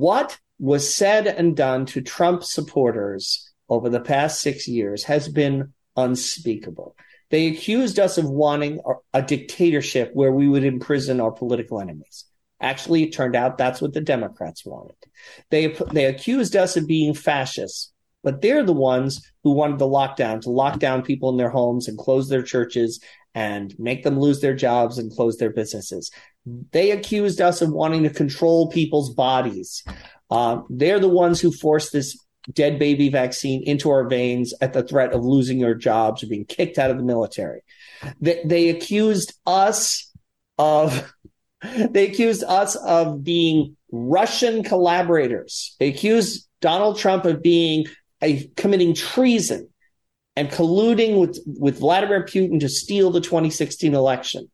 what 0.00 0.38
was 0.58 0.92
said 0.92 1.26
and 1.26 1.56
done 1.56 1.86
to 1.86 2.00
Trump 2.00 2.42
supporters 2.42 3.50
over 3.68 3.88
the 3.88 4.00
past 4.00 4.40
six 4.40 4.68
years 4.68 5.04
has 5.04 5.28
been 5.28 5.72
unspeakable. 5.96 6.96
They 7.30 7.48
accused 7.48 7.98
us 7.98 8.18
of 8.18 8.28
wanting 8.28 8.80
a 9.12 9.22
dictatorship 9.22 10.10
where 10.14 10.30
we 10.30 10.48
would 10.48 10.64
imprison 10.64 11.20
our 11.20 11.32
political 11.32 11.80
enemies. 11.80 12.24
Actually, 12.60 13.02
it 13.02 13.12
turned 13.12 13.36
out 13.36 13.58
that's 13.58 13.82
what 13.82 13.92
the 13.92 14.00
Democrats 14.00 14.64
wanted. 14.64 14.96
They, 15.50 15.76
they 15.92 16.06
accused 16.06 16.56
us 16.56 16.76
of 16.76 16.86
being 16.86 17.14
fascists, 17.14 17.92
but 18.22 18.40
they're 18.40 18.64
the 18.64 18.72
ones 18.72 19.30
who 19.42 19.52
wanted 19.52 19.78
the 19.78 19.86
lockdown 19.86 20.40
to 20.42 20.50
lock 20.50 20.78
down 20.78 21.02
people 21.02 21.30
in 21.30 21.36
their 21.36 21.50
homes 21.50 21.88
and 21.88 21.98
close 21.98 22.28
their 22.28 22.42
churches 22.42 23.00
and 23.34 23.74
make 23.78 24.04
them 24.04 24.18
lose 24.18 24.40
their 24.40 24.54
jobs 24.54 24.96
and 24.96 25.14
close 25.14 25.36
their 25.36 25.50
businesses. 25.50 26.10
They 26.72 26.92
accused 26.92 27.40
us 27.40 27.60
of 27.60 27.72
wanting 27.72 28.04
to 28.04 28.10
control 28.10 28.70
people's 28.70 29.12
bodies. 29.12 29.82
Uh, 30.30 30.62
they're 30.70 31.00
the 31.00 31.08
ones 31.08 31.40
who 31.40 31.50
forced 31.50 31.92
this 31.92 32.18
dead 32.52 32.78
baby 32.78 33.08
vaccine 33.08 33.62
into 33.64 33.90
our 33.90 34.08
veins 34.08 34.54
at 34.60 34.72
the 34.72 34.82
threat 34.82 35.12
of 35.12 35.24
losing 35.24 35.64
our 35.64 35.74
jobs 35.74 36.22
or 36.22 36.28
being 36.28 36.44
kicked 36.44 36.78
out 36.78 36.90
of 36.90 36.96
the 36.96 37.02
military. 37.02 37.62
They, 38.20 38.42
they 38.44 38.68
accused 38.68 39.34
us 39.46 40.12
of 40.58 41.12
they 41.90 42.08
accused 42.08 42.44
us 42.44 42.76
of 42.76 43.24
being 43.24 43.76
Russian 43.90 44.62
collaborators. 44.62 45.74
They 45.80 45.88
accused 45.88 46.48
Donald 46.60 46.98
Trump 46.98 47.24
of 47.24 47.42
being 47.42 47.86
a 48.22 48.48
committing 48.56 48.94
treason 48.94 49.68
and 50.36 50.50
colluding 50.50 51.18
with, 51.18 51.38
with 51.46 51.78
Vladimir 51.78 52.24
Putin 52.24 52.60
to 52.60 52.68
steal 52.68 53.10
the 53.10 53.20
2016 53.20 53.94
election. 53.94 54.50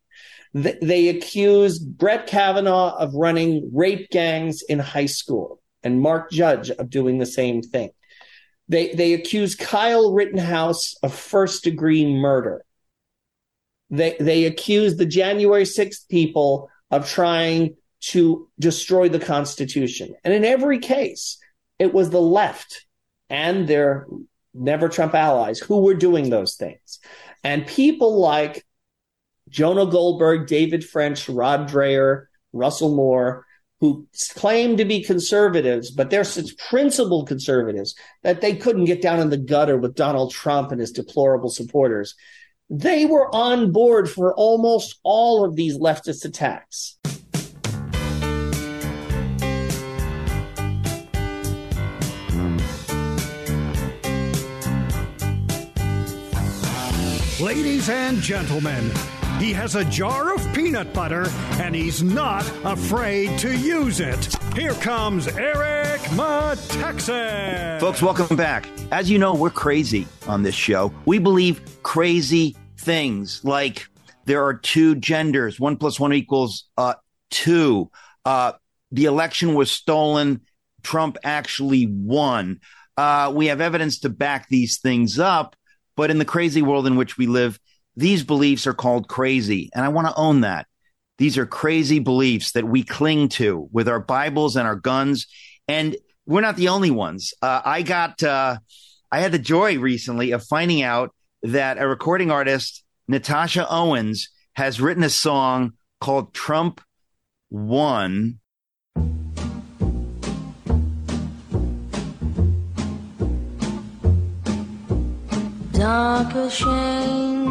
They, 0.55 0.79
they 0.83 1.09
accused 1.09 1.97
Brett 1.97 2.27
Kavanaugh 2.27 2.97
of 2.97 3.15
running 3.15 3.71
rape 3.73 4.11
gangs 4.11 4.63
in 4.63 4.79
high 4.79 5.07
school 5.07 5.61
and 5.83 6.01
Mark 6.01 6.31
Judge 6.31 6.71
of 6.71 6.91
doing 6.91 7.19
the 7.19 7.27
same 7.27 7.63
thing. 7.63 7.91
They, 8.69 8.93
they 8.93 9.15
accused 9.15 9.59
Kyle 9.59 10.13
Rittenhouse 10.13 10.95
of 11.03 11.15
first 11.15 11.65
degree 11.65 12.07
murder. 12.07 12.65
They, 13.91 14.17
they 14.19 14.45
accused 14.45 14.99
the 14.99 15.07
January 15.07 15.65
6th 15.65 16.09
people 16.09 16.71
of 16.91 17.09
trying 17.09 17.77
to 18.01 18.49
destroy 18.59 19.09
the 19.09 19.19
Constitution. 19.19 20.15
And 20.25 20.33
in 20.33 20.45
every 20.45 20.79
case, 20.79 21.39
it 21.79 21.93
was 21.93 22.11
the 22.11 22.21
left 22.21 22.87
and 23.29 23.67
their 23.67 24.07
never 24.55 24.89
Trump 24.89 25.15
allies 25.15 25.59
who 25.59 25.83
were 25.83 25.95
doing 25.95 26.31
those 26.31 26.57
things. 26.57 27.01
And 27.45 27.67
people 27.67 28.21
like 28.21 28.65
Jonah 29.53 29.85
Goldberg, 29.85 30.47
David 30.47 30.83
French, 30.83 31.29
Rod 31.29 31.69
Dreher, 31.69 32.25
Russell 32.55 32.97
Moore, 32.97 33.47
who 33.81 34.09
claim 34.35 34.79
to 34.79 34.85
be 34.87 35.05
conservatives, 35.05 35.91
but 35.91 36.09
they're 36.09 36.25
such 36.25 36.57
principled 36.57 37.29
conservatives 37.29 37.95
that 38.23 38.41
they 38.41 38.57
couldn't 38.57 38.87
get 38.87 39.03
down 39.03 39.21
in 39.21 39.29
the 39.29 39.37
gutter 39.37 39.77
with 39.77 39.95
Donald 39.95 40.33
Trump 40.33 40.73
and 40.73 40.81
his 40.81 40.91
deplorable 40.91 41.51
supporters. 41.51 42.15
They 42.71 43.05
were 43.05 43.33
on 43.35 43.73
board 43.73 44.09
for 44.09 44.35
almost 44.35 44.99
all 45.03 45.45
of 45.45 45.55
these 45.55 45.77
leftist 45.77 46.25
attacks. 46.25 46.97
Ladies 57.39 57.91
and 57.91 58.19
gentlemen, 58.19 58.91
he 59.43 59.53
has 59.53 59.75
a 59.75 59.85
jar 59.87 60.33
of 60.33 60.55
peanut 60.55 60.95
butter 60.95 61.27
and 61.55 61.75
he's 61.75 62.01
not 62.01 62.49
afraid 62.65 63.37
to 63.41 63.59
use 63.59 63.99
it. 63.99 64.37
Here 64.55 64.75
comes 64.75 65.27
Eric 65.27 66.01
Metaxas. 66.13 67.81
Folks, 67.81 68.01
welcome 68.01 68.37
back. 68.37 68.69
As 68.93 69.11
you 69.11 69.19
know, 69.19 69.35
we're 69.35 69.51
crazy 69.51 70.07
on 70.29 70.45
this 70.45 70.55
show. 70.55 70.95
We 71.07 71.19
believe 71.19 71.61
crazy 71.83 72.55
things 72.79 73.45
like 73.45 73.89
there 74.27 74.45
are 74.45 74.55
two 74.55 74.95
genders, 74.95 75.59
one 75.59 75.77
plus 75.77 75.99
one 75.99 76.13
equals 76.13 76.69
uh, 76.77 76.95
two. 77.33 77.91
Uh, 78.25 78.53
the 78.93 79.07
election 79.07 79.55
was 79.55 79.73
stolen. 79.73 80.43
Trump 80.85 81.19
actually 81.25 81.89
won. 81.89 82.61
Uh, 82.97 83.33
we 83.35 83.47
have 83.47 83.61
evidence 83.61 83.99
to 84.01 84.09
back 84.09 84.49
these 84.49 84.79
things 84.79 85.19
up. 85.19 85.57
But 85.97 86.13
in 86.13 86.19
the 86.19 86.25
crazy 86.25 86.63
world 86.63 86.87
in 86.87 86.95
which 86.95 87.19
we 87.19 87.27
live, 87.27 87.59
these 87.97 88.25
beliefs 88.25 88.67
are 88.67 88.75
called 88.75 89.09
crazy. 89.09 89.71
And 89.75 89.85
I 89.85 89.89
want 89.89 90.09
to 90.09 90.15
own 90.15 90.43
that. 90.43 90.67
These 91.19 91.39
are 91.39 91.47
crazy 91.47 91.99
beliefs 91.99 92.53
that 92.53 92.65
we 92.65 92.83
cling 92.83 93.29
to 93.31 93.69
with 93.73 93.89
our 93.89 94.01
Bibles 94.01 94.57
and 94.57 94.67
our 94.67 94.77
guns. 94.77 95.27
And 95.69 95.97
we're 96.27 96.41
not 96.41 96.57
the 96.57 96.69
only 96.69 96.91
ones. 96.91 97.35
Uh, 97.43 97.61
I 97.65 97.83
got, 97.83 98.23
uh, 98.23 98.59
I 99.11 99.21
had 99.21 99.33
the 99.33 99.39
joy 99.39 99.79
recently 99.79 100.33
of 100.33 100.45
finding 100.45 100.83
out 100.83 101.15
that 101.43 101.79
a 101.79 101.87
recording 101.87 102.31
artist, 102.31 102.85
Natasha 103.09 103.67
Owens, 103.69 104.31
has 104.55 104.81
written 104.81 105.03
a 105.03 105.11
song 105.11 105.73
called 106.01 106.33
Trump 106.35 106.81
Won 107.51 108.41
Dark 115.83 116.51
shame, 116.51 117.42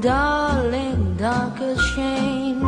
darling, 0.00 1.16
dark 1.16 1.58
shame. 1.94 2.60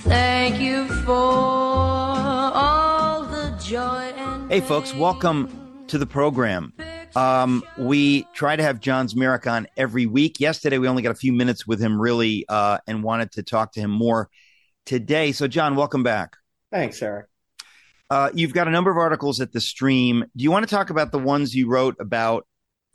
Thank 0.00 0.60
you 0.60 0.86
for 1.04 1.12
all 1.12 3.24
the 3.24 3.58
joy 3.60 4.12
and 4.16 4.50
Hey 4.50 4.60
folks, 4.60 4.94
welcome 4.94 5.84
to 5.88 5.98
the 5.98 6.06
program. 6.06 6.72
Um, 7.16 7.64
we 7.76 8.24
try 8.34 8.54
to 8.54 8.62
have 8.62 8.80
John 8.80 9.08
Zmirak 9.08 9.50
on 9.50 9.66
every 9.76 10.06
week. 10.06 10.38
Yesterday 10.38 10.78
we 10.78 10.86
only 10.86 11.02
got 11.02 11.10
a 11.10 11.16
few 11.16 11.32
minutes 11.32 11.66
with 11.66 11.80
him 11.80 12.00
really 12.00 12.44
uh, 12.48 12.78
and 12.86 13.02
wanted 13.02 13.32
to 13.32 13.42
talk 13.42 13.72
to 13.72 13.80
him 13.80 13.90
more 13.90 14.30
today. 14.86 15.32
So 15.32 15.48
John, 15.48 15.74
welcome 15.74 16.04
back. 16.04 16.36
Thanks, 16.70 17.02
Eric. 17.02 17.26
Uh, 18.10 18.30
you've 18.32 18.54
got 18.54 18.68
a 18.68 18.70
number 18.70 18.90
of 18.90 18.96
articles 18.96 19.40
at 19.40 19.52
the 19.52 19.60
stream. 19.60 20.24
Do 20.36 20.44
you 20.44 20.52
want 20.52 20.68
to 20.68 20.72
talk 20.72 20.90
about 20.90 21.10
the 21.10 21.18
ones 21.18 21.54
you 21.54 21.68
wrote 21.68 21.96
about 21.98 22.46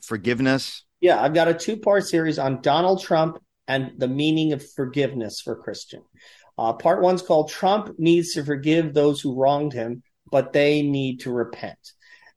forgiveness? 0.02 0.84
Yeah, 1.02 1.22
I've 1.22 1.34
got 1.34 1.48
a 1.48 1.54
two 1.54 1.78
part 1.78 2.06
series 2.06 2.40
on 2.40 2.62
Donald 2.62 3.02
Trump 3.02 3.38
and 3.68 3.94
the 3.98 4.08
meaning 4.08 4.54
of 4.54 4.68
forgiveness 4.72 5.42
for 5.42 5.56
Christian. 5.56 6.02
Uh, 6.58 6.74
part 6.74 7.02
one's 7.02 7.22
called 7.22 7.50
Trump 7.50 7.98
Needs 7.98 8.34
to 8.34 8.44
Forgive 8.44 8.94
Those 8.94 9.22
Who 9.22 9.40
Wronged 9.40 9.72
Him, 9.72 10.04
but 10.30 10.52
They 10.52 10.82
Need 10.82 11.22
to 11.22 11.32
Repent. 11.32 11.80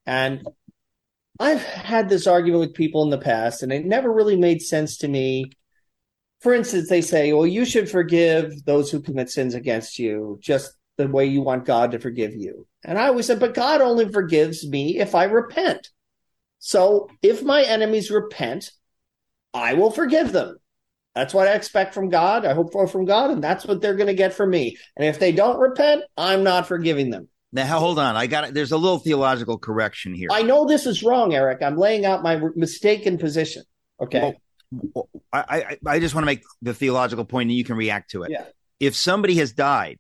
And 0.07 0.47
I've 1.41 1.63
had 1.63 2.09
this 2.09 2.27
argument 2.27 2.61
with 2.61 2.75
people 2.75 3.03
in 3.03 3.11
the 3.11 3.19
past, 3.19 3.63
and 3.63 3.73
it 3.73 3.85
never 3.85 4.13
really 4.13 4.37
made 4.37 4.63
sense 4.63 4.99
to 4.99 5.09
me. 5.09 5.51
For 6.41 6.55
instance, 6.55 6.89
they 6.89 7.01
say, 7.01 7.33
well, 7.33 7.47
you 7.47 7.65
should 7.65 7.91
forgive 7.91 8.65
those 8.65 8.91
who 8.91 9.01
commit 9.01 9.31
sins 9.31 9.55
against 9.55 9.99
you 9.99 10.39
just 10.41 10.73
the 10.99 11.09
way 11.09 11.27
you 11.27 11.43
want 11.43 11.65
God 11.65 11.93
to 11.93 11.99
forgive 11.99 12.35
you. 12.35 12.67
And 12.85 12.99
I 12.99 13.09
always 13.09 13.27
said, 13.27 13.41
but 13.41 13.55
God 13.55 13.81
only 13.81 14.09
forgives 14.09 14.69
me 14.69 14.99
if 14.99 15.15
I 15.15 15.25
repent. 15.25 15.91
So 16.65 17.09
if 17.23 17.43
my 17.43 17.63
enemies 17.63 18.09
repent, 18.09 18.71
I 19.53 19.75
will 19.75 19.91
forgive 19.91 20.31
them. 20.31 20.59
That's 21.13 21.35
what 21.35 21.49
I 21.49 21.55
expect 21.55 21.93
from 21.93 22.09
God. 22.09 22.47
I 22.47 22.55
hope 22.55 22.71
for 22.71 22.87
from 22.87 23.05
God, 23.05 23.33
and 23.33 23.43
that's 23.43 23.67
what 23.67 23.81
they're 23.81 23.97
going 23.97 24.07
to 24.07 24.15
get 24.15 24.33
from 24.33 24.51
me. 24.51 24.77
And 24.97 25.05
if 25.05 25.19
they 25.19 25.33
don't 25.33 25.59
repent, 25.59 26.05
I'm 26.17 26.45
not 26.45 26.69
forgiving 26.69 27.11
them. 27.11 27.29
Now, 27.53 27.67
hold 27.67 27.99
on. 27.99 28.15
I 28.15 28.29
got 28.29 28.45
it. 28.45 28.55
There's 28.55 28.71
a 28.71 28.77
little 28.77 29.01
theological 29.01 29.59
correction 29.59 30.15
here. 30.15 30.29
I 30.31 30.43
know 30.43 30.65
this 30.65 30.87
is 30.87 31.03
wrong, 31.03 31.35
Eric. 31.35 31.63
I'm 31.63 31.77
laying 31.77 32.07
out 32.07 32.23
my 32.23 32.41
mistaken 32.55 33.19
position. 33.19 33.65
Okay. 34.01 34.39
Well, 34.71 35.09
I, 35.33 35.41
I, 35.41 35.79
I 35.85 35.99
just 35.99 36.15
want 36.15 36.23
to 36.23 36.27
make 36.27 36.45
the 36.63 36.75
theological 36.75 37.25
point, 37.25 37.51
and 37.51 37.59
you 37.59 37.65
can 37.65 37.75
react 37.77 38.13
to 38.13 38.23
it. 38.23 38.31
Yeah. 38.31 38.45
If 38.79 38.95
somebody 38.95 39.35
has 39.39 39.53
died, 39.53 39.99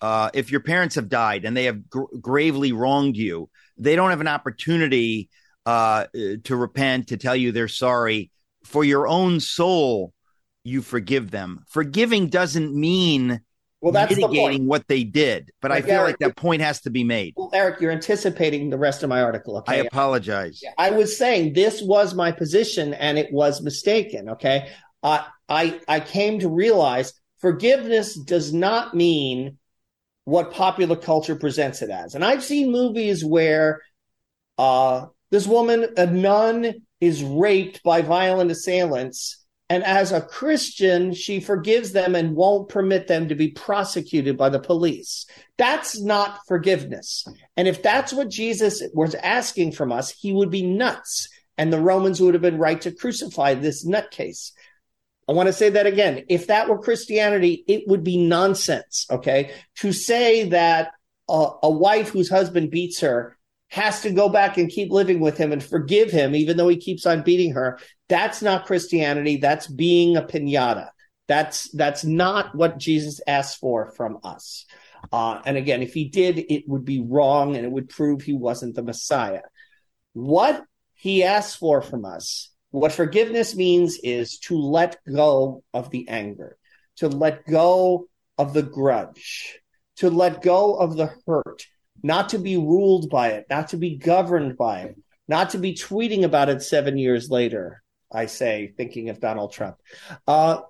uh, 0.00 0.30
if 0.34 0.52
your 0.52 0.60
parents 0.60 0.94
have 0.94 1.08
died 1.08 1.44
and 1.44 1.56
they 1.56 1.64
have 1.64 1.90
gr- 1.90 2.04
gravely 2.20 2.70
wronged 2.70 3.16
you, 3.16 3.50
they 3.76 3.96
don't 3.96 4.10
have 4.10 4.20
an 4.20 4.28
opportunity 4.28 5.28
uh, 5.66 6.06
to 6.44 6.56
repent, 6.56 7.08
to 7.08 7.16
tell 7.16 7.36
you 7.36 7.52
they're 7.52 7.68
sorry. 7.68 8.30
For 8.64 8.84
your 8.84 9.08
own 9.08 9.40
soul, 9.40 10.12
you 10.64 10.82
forgive 10.82 11.30
them. 11.30 11.64
Forgiving 11.68 12.28
doesn't 12.28 12.74
mean 12.74 13.40
well, 13.80 13.92
that's 13.92 14.14
mitigating 14.14 14.66
what 14.66 14.86
they 14.88 15.04
did, 15.04 15.50
but 15.62 15.70
like 15.70 15.84
I 15.84 15.86
feel 15.86 15.94
Eric, 16.00 16.06
like 16.06 16.18
that 16.18 16.36
point 16.36 16.60
has 16.60 16.82
to 16.82 16.90
be 16.90 17.02
made. 17.02 17.32
Well, 17.36 17.50
Eric, 17.54 17.80
you're 17.80 17.92
anticipating 17.92 18.68
the 18.68 18.76
rest 18.76 19.02
of 19.02 19.08
my 19.08 19.22
article. 19.22 19.56
Okay? 19.58 19.72
I 19.72 19.76
apologize. 19.76 20.60
I 20.76 20.90
was 20.90 21.16
saying 21.16 21.54
this 21.54 21.80
was 21.80 22.14
my 22.14 22.30
position, 22.30 22.92
and 22.92 23.18
it 23.18 23.32
was 23.32 23.62
mistaken. 23.62 24.30
Okay, 24.30 24.70
uh, 25.02 25.24
I 25.48 25.80
I 25.88 26.00
came 26.00 26.40
to 26.40 26.48
realize 26.48 27.14
forgiveness 27.38 28.18
does 28.18 28.52
not 28.52 28.94
mean 28.94 29.56
what 30.24 30.52
popular 30.52 30.96
culture 30.96 31.36
presents 31.36 31.80
it 31.80 31.88
as, 31.88 32.14
and 32.14 32.22
I've 32.22 32.44
seen 32.44 32.70
movies 32.70 33.24
where 33.24 33.80
uh, 34.58 35.06
this 35.30 35.46
woman, 35.46 35.94
a 35.96 36.06
nun, 36.06 36.74
is 37.00 37.22
raped 37.22 37.82
by 37.82 38.02
violent 38.02 38.50
assailants, 38.50 39.38
And 39.70 39.84
as 39.84 40.10
a 40.10 40.20
Christian, 40.20 41.14
she 41.14 41.38
forgives 41.38 41.92
them 41.92 42.16
and 42.16 42.34
won't 42.34 42.68
permit 42.68 43.06
them 43.06 43.28
to 43.28 43.36
be 43.36 43.52
prosecuted 43.52 44.36
by 44.36 44.48
the 44.48 44.58
police. 44.58 45.26
That's 45.58 46.00
not 46.00 46.40
forgiveness. 46.48 47.24
And 47.56 47.68
if 47.68 47.80
that's 47.80 48.12
what 48.12 48.28
Jesus 48.28 48.82
was 48.92 49.14
asking 49.14 49.72
from 49.72 49.92
us, 49.92 50.10
he 50.10 50.32
would 50.32 50.50
be 50.50 50.66
nuts. 50.66 51.28
And 51.56 51.72
the 51.72 51.78
Romans 51.78 52.20
would 52.20 52.34
have 52.34 52.42
been 52.42 52.58
right 52.58 52.80
to 52.80 52.90
crucify 52.90 53.54
this 53.54 53.86
nutcase. 53.86 54.50
I 55.28 55.32
want 55.32 55.46
to 55.46 55.52
say 55.52 55.70
that 55.70 55.86
again. 55.86 56.24
If 56.28 56.48
that 56.48 56.68
were 56.68 56.80
Christianity, 56.80 57.62
it 57.68 57.84
would 57.86 58.02
be 58.02 58.16
nonsense. 58.16 59.06
Okay. 59.08 59.52
To 59.76 59.92
say 59.92 60.48
that 60.48 60.90
a, 61.28 61.48
a 61.62 61.70
wife 61.70 62.08
whose 62.08 62.28
husband 62.28 62.72
beats 62.72 63.00
her 63.02 63.38
has 63.70 64.02
to 64.02 64.10
go 64.10 64.28
back 64.28 64.58
and 64.58 64.68
keep 64.68 64.90
living 64.90 65.20
with 65.20 65.38
him 65.38 65.52
and 65.52 65.62
forgive 65.62 66.10
him, 66.10 66.34
even 66.34 66.56
though 66.56 66.68
he 66.68 66.76
keeps 66.76 67.06
on 67.06 67.22
beating 67.22 67.52
her. 67.52 67.78
That's 68.08 68.42
not 68.42 68.66
Christianity. 68.66 69.36
That's 69.36 69.66
being 69.66 70.16
a 70.16 70.22
pinata. 70.22 70.88
That's 71.28 71.70
that's 71.70 72.04
not 72.04 72.54
what 72.54 72.78
Jesus 72.78 73.20
asked 73.26 73.58
for 73.58 73.92
from 73.92 74.18
us. 74.24 74.66
Uh, 75.12 75.40
and 75.44 75.56
again, 75.56 75.82
if 75.82 75.94
he 75.94 76.08
did, 76.08 76.38
it 76.38 76.68
would 76.68 76.84
be 76.84 77.00
wrong 77.00 77.56
and 77.56 77.64
it 77.64 77.70
would 77.70 77.88
prove 77.88 78.22
he 78.22 78.32
wasn't 78.32 78.74
the 78.74 78.82
Messiah. 78.82 79.42
What 80.12 80.64
he 80.94 81.22
asks 81.22 81.54
for 81.54 81.80
from 81.80 82.04
us, 82.04 82.50
what 82.70 82.92
forgiveness 82.92 83.54
means 83.54 83.98
is 84.02 84.38
to 84.40 84.58
let 84.58 84.98
go 85.10 85.62
of 85.72 85.90
the 85.90 86.08
anger, 86.08 86.58
to 86.96 87.08
let 87.08 87.46
go 87.46 88.08
of 88.36 88.52
the 88.52 88.62
grudge, 88.62 89.60
to 89.96 90.10
let 90.10 90.42
go 90.42 90.74
of 90.74 90.96
the 90.96 91.12
hurt, 91.26 91.66
not 92.02 92.30
to 92.30 92.38
be 92.38 92.56
ruled 92.56 93.10
by 93.10 93.30
it, 93.30 93.46
not 93.50 93.68
to 93.68 93.76
be 93.76 93.96
governed 93.96 94.56
by 94.56 94.80
it, 94.80 94.96
not 95.28 95.50
to 95.50 95.58
be 95.58 95.74
tweeting 95.74 96.24
about 96.24 96.48
it 96.48 96.62
seven 96.62 96.98
years 96.98 97.30
later. 97.30 97.82
I 98.12 98.26
say, 98.26 98.72
thinking 98.76 99.08
of 99.08 99.20
Donald 99.20 99.52
Trump. 99.52 99.76
Uh, 100.26 100.62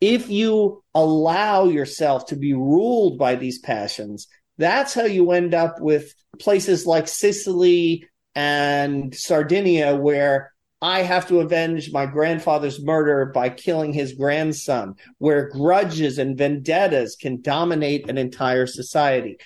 if 0.00 0.28
you 0.28 0.84
allow 0.94 1.64
yourself 1.64 2.26
to 2.26 2.36
be 2.36 2.52
ruled 2.52 3.18
by 3.18 3.36
these 3.36 3.58
passions, 3.58 4.28
that's 4.58 4.94
how 4.94 5.04
you 5.04 5.30
end 5.32 5.54
up 5.54 5.80
with 5.80 6.12
places 6.38 6.86
like 6.86 7.08
Sicily 7.08 8.06
and 8.34 9.14
Sardinia, 9.14 9.96
where 9.96 10.52
I 10.80 11.02
have 11.02 11.26
to 11.28 11.40
avenge 11.40 11.90
my 11.92 12.06
grandfather's 12.06 12.80
murder 12.80 13.26
by 13.26 13.48
killing 13.48 13.92
his 13.92 14.12
grandson, 14.12 14.94
where 15.18 15.48
grudges 15.48 16.18
and 16.18 16.38
vendettas 16.38 17.16
can 17.16 17.40
dominate 17.40 18.08
an 18.08 18.18
entire 18.18 18.66
society 18.66 19.38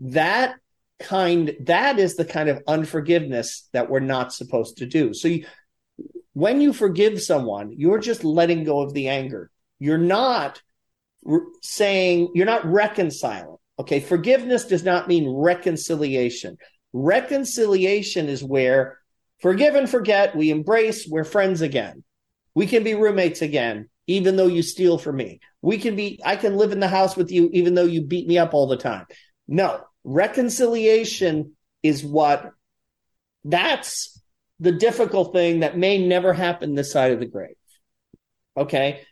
that 0.00 0.56
kind 1.00 1.56
that 1.60 1.98
is 1.98 2.16
the 2.16 2.24
kind 2.24 2.48
of 2.48 2.62
unforgiveness 2.68 3.68
that 3.72 3.90
we're 3.90 4.00
not 4.00 4.32
supposed 4.32 4.76
to 4.78 4.86
do. 4.86 5.14
So 5.14 5.28
you, 5.28 5.46
when 6.34 6.60
you 6.60 6.72
forgive 6.72 7.20
someone 7.20 7.72
you're 7.76 7.98
just 7.98 8.22
letting 8.22 8.64
go 8.64 8.80
of 8.80 8.92
the 8.92 9.08
anger. 9.08 9.50
You're 9.78 9.98
not 9.98 10.60
re- 11.24 11.40
saying 11.62 12.32
you're 12.34 12.46
not 12.46 12.66
reconciling. 12.66 13.56
Okay 13.78 14.00
forgiveness 14.00 14.66
does 14.66 14.84
not 14.84 15.08
mean 15.08 15.28
reconciliation. 15.28 16.58
Reconciliation 16.92 18.28
is 18.28 18.44
where 18.44 18.98
forgive 19.40 19.74
and 19.74 19.88
forget 19.88 20.36
we 20.36 20.50
embrace 20.50 21.08
we're 21.08 21.24
friends 21.24 21.62
again. 21.62 22.04
We 22.54 22.66
can 22.66 22.84
be 22.84 22.94
roommates 22.94 23.42
again 23.42 23.88
even 24.06 24.36
though 24.36 24.48
you 24.48 24.62
steal 24.62 24.98
from 24.98 25.16
me. 25.16 25.40
We 25.62 25.78
can 25.78 25.96
be 25.96 26.20
i 26.24 26.36
can 26.36 26.56
live 26.56 26.72
in 26.72 26.80
the 26.80 26.88
house 26.88 27.16
with 27.16 27.30
you 27.30 27.48
even 27.54 27.74
though 27.74 27.84
you 27.84 28.02
beat 28.02 28.28
me 28.28 28.36
up 28.36 28.52
all 28.52 28.66
the 28.66 28.76
time. 28.76 29.06
No 29.48 29.84
reconciliation 30.04 31.56
is 31.82 32.04
what 32.04 32.52
that's 33.44 34.20
the 34.58 34.72
difficult 34.72 35.32
thing 35.32 35.60
that 35.60 35.76
may 35.76 36.06
never 36.06 36.32
happen 36.32 36.74
this 36.74 36.92
side 36.92 37.12
of 37.12 37.20
the 37.20 37.26
grave. 37.26 37.54
Okay. 38.56 39.02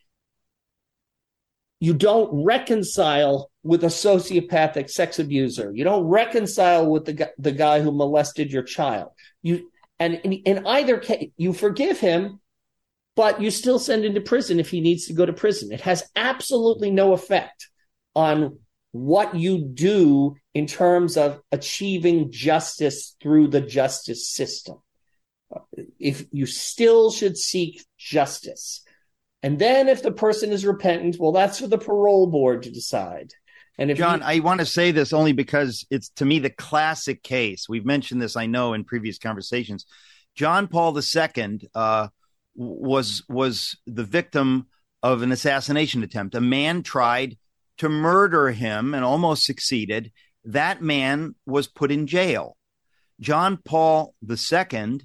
You 1.81 1.95
don't 1.95 2.45
reconcile 2.45 3.51
with 3.63 3.85
a 3.85 3.89
sociopathic 3.89 4.91
sex 4.91 5.19
abuser. 5.19 5.73
You 5.73 5.85
don't 5.85 6.07
reconcile 6.07 6.91
with 6.91 7.05
the, 7.05 7.31
the 7.39 7.53
guy 7.53 7.81
who 7.81 7.93
molested 7.93 8.53
your 8.53 8.65
child. 8.65 9.11
You 9.43 9.71
and 10.01 10.15
in, 10.15 10.33
in 10.33 10.67
either 10.67 10.99
case, 10.99 11.31
you 11.37 11.53
forgive 11.53 11.99
him, 11.99 12.41
but 13.17 13.41
you 13.41 13.51
still 13.51 13.79
send 13.79 14.05
him 14.05 14.15
to 14.15 14.21
prison 14.21 14.61
if 14.61 14.71
he 14.71 14.81
needs 14.81 15.07
to 15.07 15.13
go 15.13 15.25
to 15.25 15.33
prison. 15.33 15.73
It 15.73 15.81
has 15.81 16.09
absolutely 16.15 16.91
no 16.91 17.13
effect 17.13 17.69
on 18.15 18.59
what 18.93 19.35
you 19.35 19.59
do 19.59 20.37
in 20.59 20.67
terms 20.67 21.17
of 21.17 21.41
achieving 21.53 22.33
justice 22.33 23.15
through 23.23 23.47
the 23.47 23.61
justice 23.61 24.29
system. 24.29 24.79
If 26.01 26.27
you 26.33 26.47
still 26.47 27.13
should 27.13 27.39
seek 27.39 27.87
justice. 27.97 28.83
And 29.41 29.61
then 29.61 29.89
if 29.89 30.03
the 30.03 30.11
person 30.11 30.51
is 30.51 30.67
repentant, 30.67 31.17
well, 31.21 31.31
that's 31.31 31.61
for 31.61 31.69
the 31.69 31.79
parole 31.79 32.27
board 32.27 32.65
to 32.65 32.73
decide. 32.73 33.31
And 33.79 33.93
if 33.93 33.99
John, 33.99 34.21
I 34.25 34.41
want 34.41 34.59
to 34.59 34.67
say 34.67 34.91
this 34.91 35.13
only 35.13 35.33
because 35.33 35.87
it's 35.91 36.09
to 36.17 36.25
me 36.25 36.41
the 36.41 36.51
classic 36.51 37.23
case. 37.23 37.69
We've 37.69 37.87
mentioned 37.87 38.21
this, 38.21 38.35
I 38.35 38.47
know, 38.47 38.73
in 38.73 38.83
previous 38.83 39.19
conversations. 39.19 39.87
John 40.35 40.67
Paul 40.67 40.99
II 40.99 41.61
uh, 41.77 42.09
was 42.57 43.23
was 43.29 43.77
the 43.87 44.03
victim 44.03 44.67
of 45.05 45.23
an 45.23 45.31
assassination 45.31 46.03
attempt. 46.03 46.35
A 46.35 46.41
man 46.41 46.83
tried 46.83 47.39
to 47.77 47.89
murder 47.89 48.51
him 48.51 48.93
and 48.93 49.05
almost 49.05 49.45
succeeded. 49.45 50.11
That 50.45 50.83
man 50.83 51.35
was 51.47 51.67
put 51.67 51.91
in 51.91 52.07
jail. 52.07 52.57
John 53.21 53.59
Paul 53.65 54.15
II, 54.23 55.01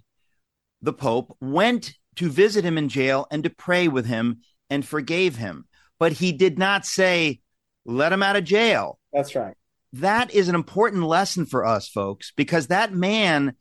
the 0.82 0.94
Pope, 0.94 1.36
went 1.42 1.94
to 2.16 2.30
visit 2.30 2.64
him 2.64 2.78
in 2.78 2.90
jail 2.90 3.28
and 3.32 3.44
to 3.44 3.50
pray 3.50 3.88
with 3.88 4.06
him 4.06 4.42
and 4.70 4.86
forgave 4.86 5.36
him. 5.36 5.66
But 6.00 6.14
he 6.14 6.32
did 6.32 6.60
not 6.60 6.86
say, 6.86 7.42
let 7.86 8.14
him 8.14 8.24
out 8.24 8.36
of 8.36 8.44
jail. 8.44 9.00
that's 9.12 9.36
right. 9.36 9.56
That 9.94 10.34
is 10.34 10.48
an 10.48 10.56
important 10.56 11.04
lesson 11.04 11.46
for 11.46 11.66
us, 11.66 11.88
folks, 11.88 12.32
because 12.36 12.68
that 12.68 12.94
man 12.94 13.56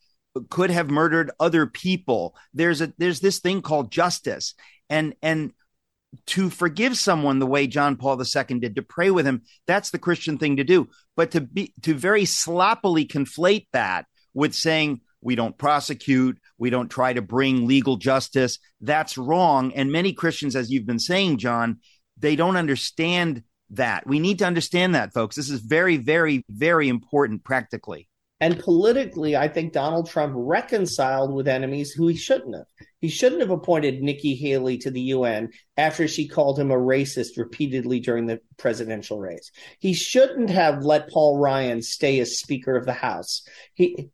could 0.49 0.71
have 0.71 0.89
murdered 0.89 1.29
other 1.39 1.67
people. 1.67 2.35
There's 2.53 2.81
a 2.81 2.91
there's 2.97 3.19
this 3.19 3.39
thing 3.39 3.61
called 3.61 3.91
justice. 3.91 4.55
And 4.89 5.13
and 5.21 5.53
to 6.27 6.49
forgive 6.49 6.97
someone 6.97 7.39
the 7.39 7.47
way 7.47 7.67
John 7.67 7.95
Paul 7.95 8.21
II 8.21 8.59
did, 8.59 8.75
to 8.75 8.81
pray 8.81 9.11
with 9.11 9.25
him, 9.25 9.43
that's 9.67 9.91
the 9.91 9.99
Christian 9.99 10.37
thing 10.37 10.57
to 10.57 10.63
do. 10.63 10.87
But 11.15 11.31
to 11.31 11.41
be 11.41 11.73
to 11.81 11.93
very 11.93 12.25
sloppily 12.25 13.05
conflate 13.05 13.67
that 13.73 14.05
with 14.33 14.53
saying 14.53 15.01
we 15.21 15.35
don't 15.35 15.57
prosecute, 15.57 16.39
we 16.57 16.69
don't 16.69 16.89
try 16.89 17.13
to 17.13 17.21
bring 17.21 17.67
legal 17.67 17.97
justice, 17.97 18.59
that's 18.81 19.17
wrong. 19.17 19.73
And 19.73 19.91
many 19.91 20.13
Christians, 20.13 20.55
as 20.55 20.71
you've 20.71 20.85
been 20.85 20.99
saying, 20.99 21.37
John, 21.37 21.79
they 22.17 22.35
don't 22.35 22.57
understand 22.57 23.43
that. 23.71 24.05
We 24.05 24.19
need 24.19 24.39
to 24.39 24.45
understand 24.45 24.95
that, 24.95 25.13
folks. 25.13 25.35
This 25.35 25.49
is 25.49 25.61
very, 25.61 25.97
very, 25.97 26.43
very 26.49 26.89
important 26.89 27.43
practically. 27.43 28.07
And 28.43 28.59
politically, 28.59 29.37
I 29.37 29.47
think 29.47 29.71
Donald 29.71 30.09
Trump 30.09 30.33
reconciled 30.35 31.33
with 31.33 31.47
enemies 31.47 31.93
who 31.93 32.09
he 32.09 32.17
shouldn't 32.17 32.53
have. 32.53 32.65
He 32.99 33.07
shouldn't 33.07 33.39
have 33.39 33.51
appointed 33.51 34.01
Nikki 34.01 34.35
Haley 34.35 34.77
to 34.79 34.91
the 34.91 34.99
UN 34.99 35.51
after 35.77 36.09
she 36.09 36.27
called 36.27 36.59
him 36.59 36.69
a 36.69 36.75
racist 36.75 37.37
repeatedly 37.37 38.01
during 38.01 38.25
the 38.25 38.41
presidential 38.57 39.17
race. 39.17 39.49
He 39.79 39.93
shouldn't 39.93 40.49
have 40.49 40.83
let 40.83 41.09
Paul 41.09 41.37
Ryan 41.37 41.81
stay 41.81 42.19
as 42.19 42.37
Speaker 42.37 42.75
of 42.75 42.85
the 42.85 42.91
House. 42.91 43.47
He 43.75 44.09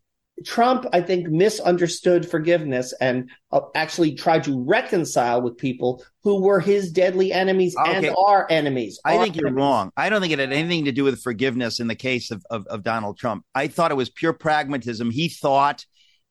Trump, 0.45 0.85
I 0.93 1.01
think, 1.01 1.27
misunderstood 1.29 2.29
forgiveness 2.29 2.93
and 2.99 3.29
uh, 3.51 3.61
actually 3.75 4.15
tried 4.15 4.43
to 4.45 4.63
reconcile 4.63 5.41
with 5.41 5.57
people 5.57 6.03
who 6.23 6.41
were 6.41 6.59
his 6.59 6.91
deadly 6.91 7.31
enemies 7.31 7.75
and 7.85 8.05
Okay. 8.05 8.15
are 8.27 8.47
enemies. 8.49 8.99
I 9.05 9.17
think 9.17 9.35
you're 9.35 9.51
wrong. 9.51 9.91
I 9.97 10.09
don't 10.09 10.21
think 10.21 10.33
it 10.33 10.39
had 10.39 10.51
anything 10.53 10.85
to 10.85 10.91
do 10.91 11.03
with 11.03 11.21
forgiveness 11.21 11.79
in 11.79 11.87
the 11.87 11.95
case 11.95 12.31
of, 12.31 12.43
of, 12.49 12.65
of 12.67 12.83
Donald 12.83 13.17
Trump. 13.17 13.45
I 13.55 13.67
thought 13.67 13.91
it 13.91 13.95
was 13.95 14.09
pure 14.09 14.33
pragmatism. 14.33 15.11
He 15.11 15.29
thought 15.29 15.85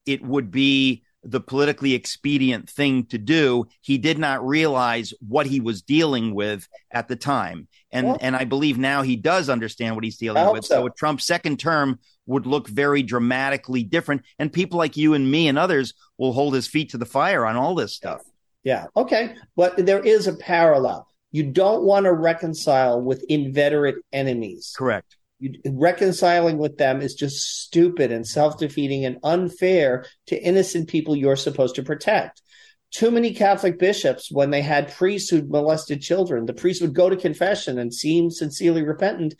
it 0.07 0.23
would 0.23 0.51
be 0.51 1.03
the 1.25 1.41
politically 1.41 1.95
expedient 1.95 2.71
thing 2.71 3.05
to 3.07 3.19
do. 3.19 3.67
He 3.81 3.99
did 3.99 4.19
not 4.19 4.47
realize 4.47 5.13
what 5.27 5.47
he 5.47 5.61
was 5.61 5.83
dealing 5.83 6.33
with 6.35 6.67
at 6.93 7.09
the 7.09 7.17
time. 7.17 7.67
And 7.91 8.07
Well- 8.07 8.19
and 8.21 8.37
I 8.37 8.45
believe 8.45 8.79
now 8.79 9.03
he 9.03 9.17
does 9.17 9.49
understand 9.51 9.97
what 9.97 10.05
he's 10.05 10.17
dealing 10.17 10.51
with. 10.53 10.65
so. 10.65 10.87
So. 10.87 10.89
Trump's 10.91 11.27
second 11.27 11.59
term 11.59 11.99
would 12.29 12.47
look 12.47 12.69
very 12.69 13.03
dramatically 13.03 13.83
different. 13.83 14.23
And 14.39 14.53
people 14.53 14.79
like 14.79 14.97
you 14.97 15.15
and 15.15 15.29
me 15.29 15.49
and 15.49 15.59
others 15.59 15.95
will 16.19 16.33
hold 16.33 16.55
his 16.55 16.69
feet 16.69 16.91
to 16.91 16.99
the 16.99 17.07
fire 17.07 17.45
on 17.45 17.57
all 17.57 17.75
this 17.75 17.95
stuff. 17.95 18.23
Yeah. 18.63 18.87
Okay. 18.97 19.35
But 19.57 19.85
there 19.85 20.01
is 20.01 20.27
a 20.27 20.37
parallel. 20.37 21.09
You 21.31 21.45
don't 21.45 21.83
want 21.83 22.05
to 22.05 22.13
reconcile 22.13 23.01
with 23.01 23.25
inveterate 23.29 23.97
enemies. 24.13 24.75
Correct. 24.77 25.17
You, 25.41 25.55
reconciling 25.67 26.59
with 26.59 26.79
them 26.79 27.01
is 27.01 27.15
just 27.15 27.63
stupid 27.63 28.13
and 28.13 28.27
self 28.27 28.59
defeating 28.59 29.05
and 29.05 29.19
unfair 29.23 30.05
to 30.27 30.43
innocent 30.43 30.89
people 30.89 31.17
you're 31.17 31.37
supposed 31.37 31.77
to 31.77 31.83
protect. 31.83 32.43
Too 32.91 33.11
many 33.11 33.35
Catholic 33.35 33.79
bishops, 33.79 34.33
when 34.33 34.51
they 34.51 34.63
had 34.63 34.93
priests 34.93 35.29
who 35.29 35.47
molested 35.47 36.01
children, 36.01 36.47
the 36.47 36.55
priests 36.55 36.81
would 36.81 36.95
go 36.95 37.11
to 37.11 37.17
confession 37.17 37.79
and 37.79 37.93
seem 37.93 38.31
sincerely 38.31 38.83
repentant. 38.83 39.35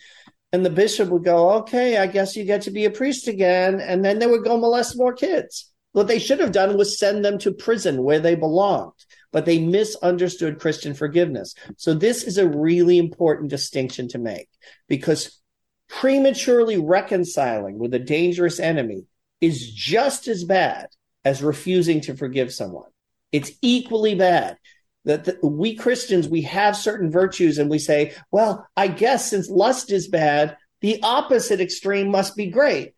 And 0.53 0.65
the 0.65 0.71
bishop 0.71 1.11
would 1.11 1.25
go, 1.25 1.51
okay, 1.59 1.99
I 1.99 2.07
guess 2.07 2.35
you 2.35 2.45
get 2.45 2.63
to 2.63 2.71
be 2.71 2.87
a 2.87 2.91
priest 2.91 3.29
again. 3.29 3.81
And 3.81 4.05
then 4.05 4.19
they 4.19 4.27
would 4.27 4.45
go 4.45 4.57
molest 4.57 4.97
more 4.97 5.13
kids. 5.13 5.71
What 5.93 6.07
they 6.07 6.19
should 6.19 6.41
have 6.41 6.53
done 6.53 6.77
was 6.77 6.99
send 6.99 7.25
them 7.25 7.39
to 7.39 7.53
prison 7.53 8.03
where 8.03 8.21
they 8.21 8.35
belonged. 8.35 8.93
but 9.33 9.45
they 9.45 9.59
misunderstood 9.59 10.61
Christian 10.61 10.95
forgiveness. 10.95 11.55
So 11.77 11.95
this 11.95 12.25
is 12.25 12.39
a 12.39 12.49
really 12.49 12.99
important 12.99 13.51
distinction 13.51 14.09
to 14.09 14.19
make 14.19 14.49
because 14.89 15.41
prematurely 15.89 16.79
reconciling 16.79 17.79
with 17.79 17.95
a 17.95 17.99
dangerous 17.99 18.61
enemy 18.61 19.05
is 19.41 19.71
just 19.73 20.29
as 20.29 20.45
bad 20.45 20.89
as 21.25 21.43
refusing 21.43 22.01
to 22.03 22.17
forgive 22.17 22.53
someone. 22.53 22.91
It's 23.33 23.53
equally 23.61 24.15
bad 24.15 24.57
that 25.05 25.25
the, 25.25 25.39
we 25.47 25.75
Christians, 25.75 26.29
we 26.29 26.43
have 26.43 26.77
certain 26.77 27.11
virtues 27.11 27.59
and 27.59 27.71
we 27.71 27.79
say, 27.79 28.15
well, 28.31 28.67
I 28.77 28.89
guess 28.89 29.31
since 29.31 29.49
lust 29.49 29.91
is 29.91 30.09
bad, 30.09 30.57
the 30.81 31.01
opposite 31.03 31.61
extreme 31.61 32.11
must 32.11 32.37
be 32.37 32.47
great. 32.47 32.95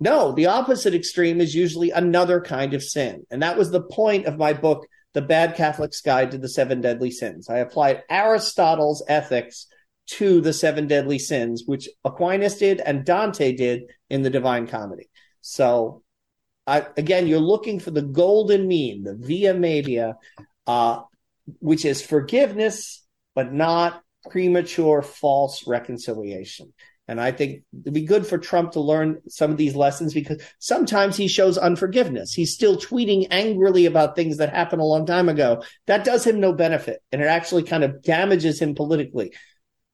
No, 0.00 0.32
the 0.32 0.46
opposite 0.46 0.94
extreme 0.94 1.40
is 1.40 1.54
usually 1.54 1.90
another 1.90 2.40
kind 2.40 2.74
of 2.74 2.82
sin. 2.82 3.24
And 3.30 3.42
that 3.42 3.56
was 3.56 3.70
the 3.70 3.82
point 3.82 4.26
of 4.26 4.36
my 4.36 4.52
book, 4.52 4.86
The 5.12 5.22
Bad 5.22 5.54
Catholic's 5.54 6.00
Guide 6.00 6.32
to 6.32 6.38
the 6.38 6.48
Seven 6.48 6.80
Deadly 6.80 7.12
Sins. 7.12 7.48
I 7.48 7.58
applied 7.58 8.02
Aristotle's 8.10 9.04
ethics 9.06 9.68
to 10.08 10.40
the 10.40 10.52
seven 10.52 10.86
deadly 10.86 11.18
sins, 11.18 11.62
which 11.66 11.88
Aquinas 12.04 12.58
did 12.58 12.80
and 12.80 13.04
Dante 13.04 13.52
did 13.54 13.84
in 14.10 14.22
the 14.22 14.30
Divine 14.30 14.66
Comedy. 14.66 15.08
So, 15.40 16.02
I, 16.66 16.86
again, 16.96 17.26
you're 17.26 17.40
looking 17.40 17.80
for 17.80 17.90
the 17.90 18.02
golden 18.02 18.66
mean, 18.66 19.04
the 19.04 19.14
via 19.14 19.54
media, 19.54 20.16
uh, 20.66 21.02
which 21.60 21.84
is 21.84 22.02
forgiveness, 22.02 23.04
but 23.34 23.52
not 23.52 24.02
premature 24.30 25.02
false 25.02 25.66
reconciliation. 25.66 26.72
And 27.08 27.20
I 27.20 27.32
think 27.32 27.64
it'd 27.82 27.92
be 27.92 28.06
good 28.06 28.26
for 28.26 28.38
Trump 28.38 28.72
to 28.72 28.80
learn 28.80 29.20
some 29.28 29.50
of 29.50 29.56
these 29.56 29.74
lessons 29.74 30.14
because 30.14 30.40
sometimes 30.60 31.16
he 31.16 31.26
shows 31.26 31.58
unforgiveness. 31.58 32.32
He's 32.32 32.54
still 32.54 32.76
tweeting 32.76 33.26
angrily 33.30 33.86
about 33.86 34.14
things 34.14 34.36
that 34.36 34.54
happened 34.54 34.80
a 34.80 34.86
long 34.86 35.04
time 35.04 35.28
ago. 35.28 35.64
That 35.86 36.04
does 36.04 36.24
him 36.24 36.38
no 36.38 36.52
benefit. 36.52 37.02
And 37.10 37.20
it 37.20 37.26
actually 37.26 37.64
kind 37.64 37.82
of 37.82 38.02
damages 38.02 38.60
him 38.62 38.74
politically. 38.74 39.34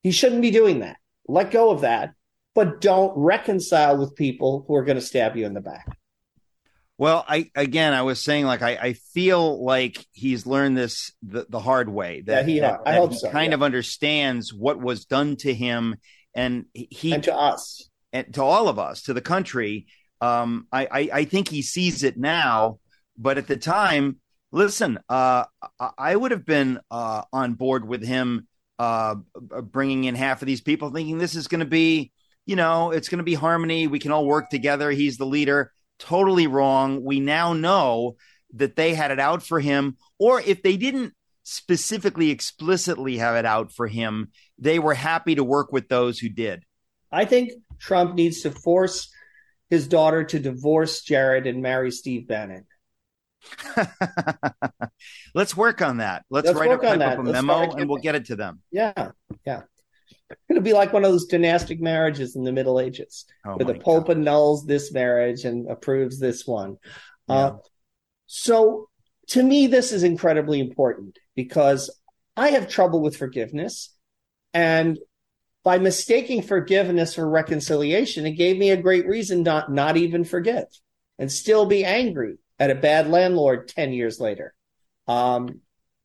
He 0.02 0.12
shouldn't 0.12 0.43
be 0.43 0.50
doing 0.50 0.81
that. 0.81 0.99
Let 1.26 1.50
go 1.50 1.71
of 1.71 1.81
that, 1.81 2.12
but 2.55 2.81
don't 2.81 3.17
reconcile 3.17 3.99
with 3.99 4.14
people 4.14 4.64
who 4.69 4.75
are 4.76 4.85
going 4.85 4.99
to 4.99 5.02
stab 5.02 5.37
you 5.37 5.47
in 5.47 5.55
the 5.55 5.61
back. 5.61 5.98
Well, 6.99 7.25
I 7.28 7.49
again, 7.55 7.93
I 7.93 8.02
was 8.02 8.21
saying 8.21 8.45
like 8.45 8.61
I, 8.61 8.71
I 8.71 8.93
feel 8.93 9.64
like 9.64 10.05
he's 10.11 10.47
learned 10.47 10.76
this 10.76 11.12
the, 11.23 11.47
the 11.49 11.61
hard 11.61 11.88
way. 11.88 12.23
That, 12.23 12.49
yeah, 12.49 12.52
he, 12.52 12.61
that, 12.61 12.81
I 12.85 12.93
that 12.93 12.99
hope 12.99 13.12
he 13.12 13.19
so. 13.19 13.31
kind 13.31 13.52
yeah. 13.52 13.55
of 13.55 13.62
understands 13.62 14.52
what 14.52 14.81
was 14.81 15.05
done 15.05 15.37
to 15.37 15.55
him, 15.55 15.95
and 16.35 16.67
he 16.75 17.12
and 17.12 17.23
to 17.23 17.35
us, 17.35 17.88
and 18.12 18.35
to 18.35 18.43
all 18.43 18.69
of 18.69 18.81
us, 18.81 19.02
to 19.02 19.14
the 19.14 19.21
country. 19.21 19.87
Um, 20.21 20.67
I, 20.73 20.87
I 20.90 21.11
I 21.12 21.25
think 21.25 21.49
he 21.49 21.62
sees 21.62 22.02
it 22.02 22.19
now, 22.19 22.81
but 23.17 23.38
at 23.38 23.47
the 23.47 23.57
time, 23.57 24.17
listen, 24.50 24.99
uh, 25.09 25.45
I 25.97 26.17
would 26.17 26.33
have 26.33 26.45
been 26.45 26.81
uh, 26.90 27.23
on 27.33 27.55
board 27.55 27.87
with 27.87 28.05
him 28.05 28.49
uh, 28.81 29.14
bringing 29.62 30.02
in 30.02 30.17
half 30.17 30.43
of 30.43 30.47
these 30.47 30.62
people, 30.62 30.90
thinking 30.90 31.19
this 31.19 31.37
is 31.37 31.47
going 31.47 31.61
to 31.61 31.64
be, 31.67 32.11
you 32.45 32.57
know, 32.57 32.90
it's 32.90 33.09
going 33.09 33.19
to 33.19 33.25
be 33.25 33.35
harmony. 33.35 33.87
We 33.87 34.00
can 34.00 34.11
all 34.11 34.26
work 34.26 34.50
together. 34.50 34.90
He's 34.90 35.17
the 35.17 35.26
leader 35.26 35.73
totally 35.99 36.47
wrong. 36.47 37.05
We 37.05 37.21
now 37.21 37.52
know 37.52 38.17
that 38.55 38.76
they 38.76 38.95
had 38.95 39.11
it 39.11 39.21
out 39.21 39.43
for 39.43 39.61
him, 39.61 39.97
or 40.19 40.40
if 40.40 40.62
they 40.62 40.76
didn't 40.76 41.14
specifically, 41.43 42.31
explicitly 42.31 43.17
have 43.19 43.37
it 43.37 43.47
out 43.47 43.73
for 43.73 43.87
him, 43.87 44.31
they 44.59 44.78
were 44.78 44.95
happy 44.95 45.35
to 45.35 45.45
work 45.45 45.73
with 45.73 45.88
those 45.88 46.19
who 46.19 46.28
did. 46.28 46.64
I 47.11 47.25
think 47.25 47.52
Trump 47.78 48.14
needs 48.14 48.43
to 48.43 48.50
force 48.50 49.11
his 49.71 49.88
daughter 49.88 50.25
to 50.25 50.38
divorce 50.38 51.02
Jared 51.02 51.47
and 51.47 51.62
marry 51.62 51.90
Steve 51.90 52.28
Bannon. 52.28 52.67
Let's 55.35 55.57
work 55.57 55.81
on 55.81 55.99
that. 55.99 56.25
Let's, 56.31 56.47
Let's 56.47 56.59
write 56.59 56.69
work 56.69 56.85
up, 56.85 56.93
on 56.93 56.99
type 56.99 57.17
that. 57.17 57.19
up 57.21 57.26
a 57.26 57.33
memo 57.33 57.76
and 57.76 57.88
we'll 57.88 58.02
get 58.02 58.14
it 58.14 58.26
to 58.26 58.37
them. 58.37 58.61
Yeah, 58.71 59.11
yeah. 59.47 59.62
It'll 60.49 60.63
be 60.63 60.73
like 60.73 60.93
one 60.93 61.05
of 61.05 61.11
those 61.11 61.27
dynastic 61.27 61.81
marriages 61.81 62.37
in 62.37 62.45
the 62.45 62.53
Middle 62.53 62.81
Ages, 62.81 63.25
Oh 63.47 63.57
where 63.57 63.65
the 63.67 63.81
Pope 63.81 64.09
God. 64.09 64.19
annuls 64.19 64.67
this 64.67 64.93
marriage 64.93 65.45
and 65.45 65.71
approves 65.71 66.19
this 66.19 66.47
one. 66.47 66.77
Yeah. 67.29 67.35
Uh, 67.35 67.57
so, 68.27 68.89
to 69.29 69.43
me, 69.43 69.67
this 69.67 69.93
is 69.93 70.03
incredibly 70.03 70.61
important 70.61 71.19
because 71.35 71.91
I 72.37 72.51
have 72.51 72.69
trouble 72.69 73.01
with 73.01 73.17
forgiveness, 73.17 73.95
and 74.53 74.99
by 75.65 75.79
mistaking 75.79 76.43
forgiveness 76.43 77.15
for 77.15 77.29
reconciliation, 77.29 78.27
it 78.27 78.33
gave 78.33 78.59
me 78.59 78.71
a 78.71 78.83
great 78.83 79.07
reason 79.07 79.43
not 79.43 79.73
not 79.73 79.97
even 79.97 80.25
forgive 80.25 80.67
and 81.19 81.31
still 81.33 81.67
be 81.67 81.85
angry 81.85 82.37
at 82.59 82.71
a 82.71 82.75
bad 82.75 83.09
landlord 83.09 83.69
ten 83.69 83.93
years 83.93 84.21
later. 84.21 84.55
Um, 85.07 85.61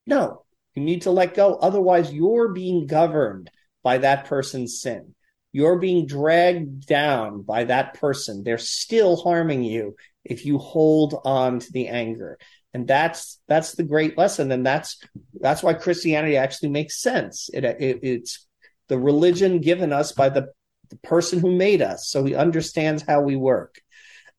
no, 0.06 0.44
you 0.76 0.84
need 0.84 1.04
to 1.04 1.12
let 1.12 1.34
go. 1.34 1.56
Otherwise, 1.56 2.14
you're 2.14 2.50
being 2.50 2.88
governed 2.88 3.50
by 3.84 4.00
that 4.00 4.26
person's 4.26 4.82
sin. 4.82 5.14
You're 5.52 5.78
being 5.78 6.08
dragged 6.08 6.88
down 6.88 7.44
by 7.44 7.66
that 7.66 7.94
person. 7.96 8.44
They're 8.44 8.58
still 8.58 9.18
harming 9.18 9.64
you 9.64 9.96
if 10.26 10.46
you 10.46 10.58
hold 10.58 11.22
on 11.26 11.60
to 11.60 11.72
the 11.72 11.90
anger. 11.90 12.40
And 12.74 12.88
that's 12.88 13.40
that's 13.48 13.74
the 13.74 13.84
great 13.84 14.18
lesson. 14.18 14.52
And 14.52 14.66
that's 14.66 15.00
that's 15.40 15.62
why 15.62 15.76
Christianity 15.76 16.38
actually 16.38 16.70
makes 16.70 17.02
sense. 17.02 17.50
It, 17.54 17.64
it 17.66 18.00
it's 18.02 18.48
the 18.88 18.98
religion 18.98 19.60
given 19.60 19.94
us 19.94 20.12
by 20.12 20.30
the, 20.30 20.48
the 20.90 20.98
person 20.98 21.40
who 21.40 21.56
made 21.56 21.82
us. 21.84 22.08
So 22.10 22.24
he 22.24 22.34
understands 22.34 23.04
how 23.04 23.22
we 23.22 23.36
work. 23.36 23.80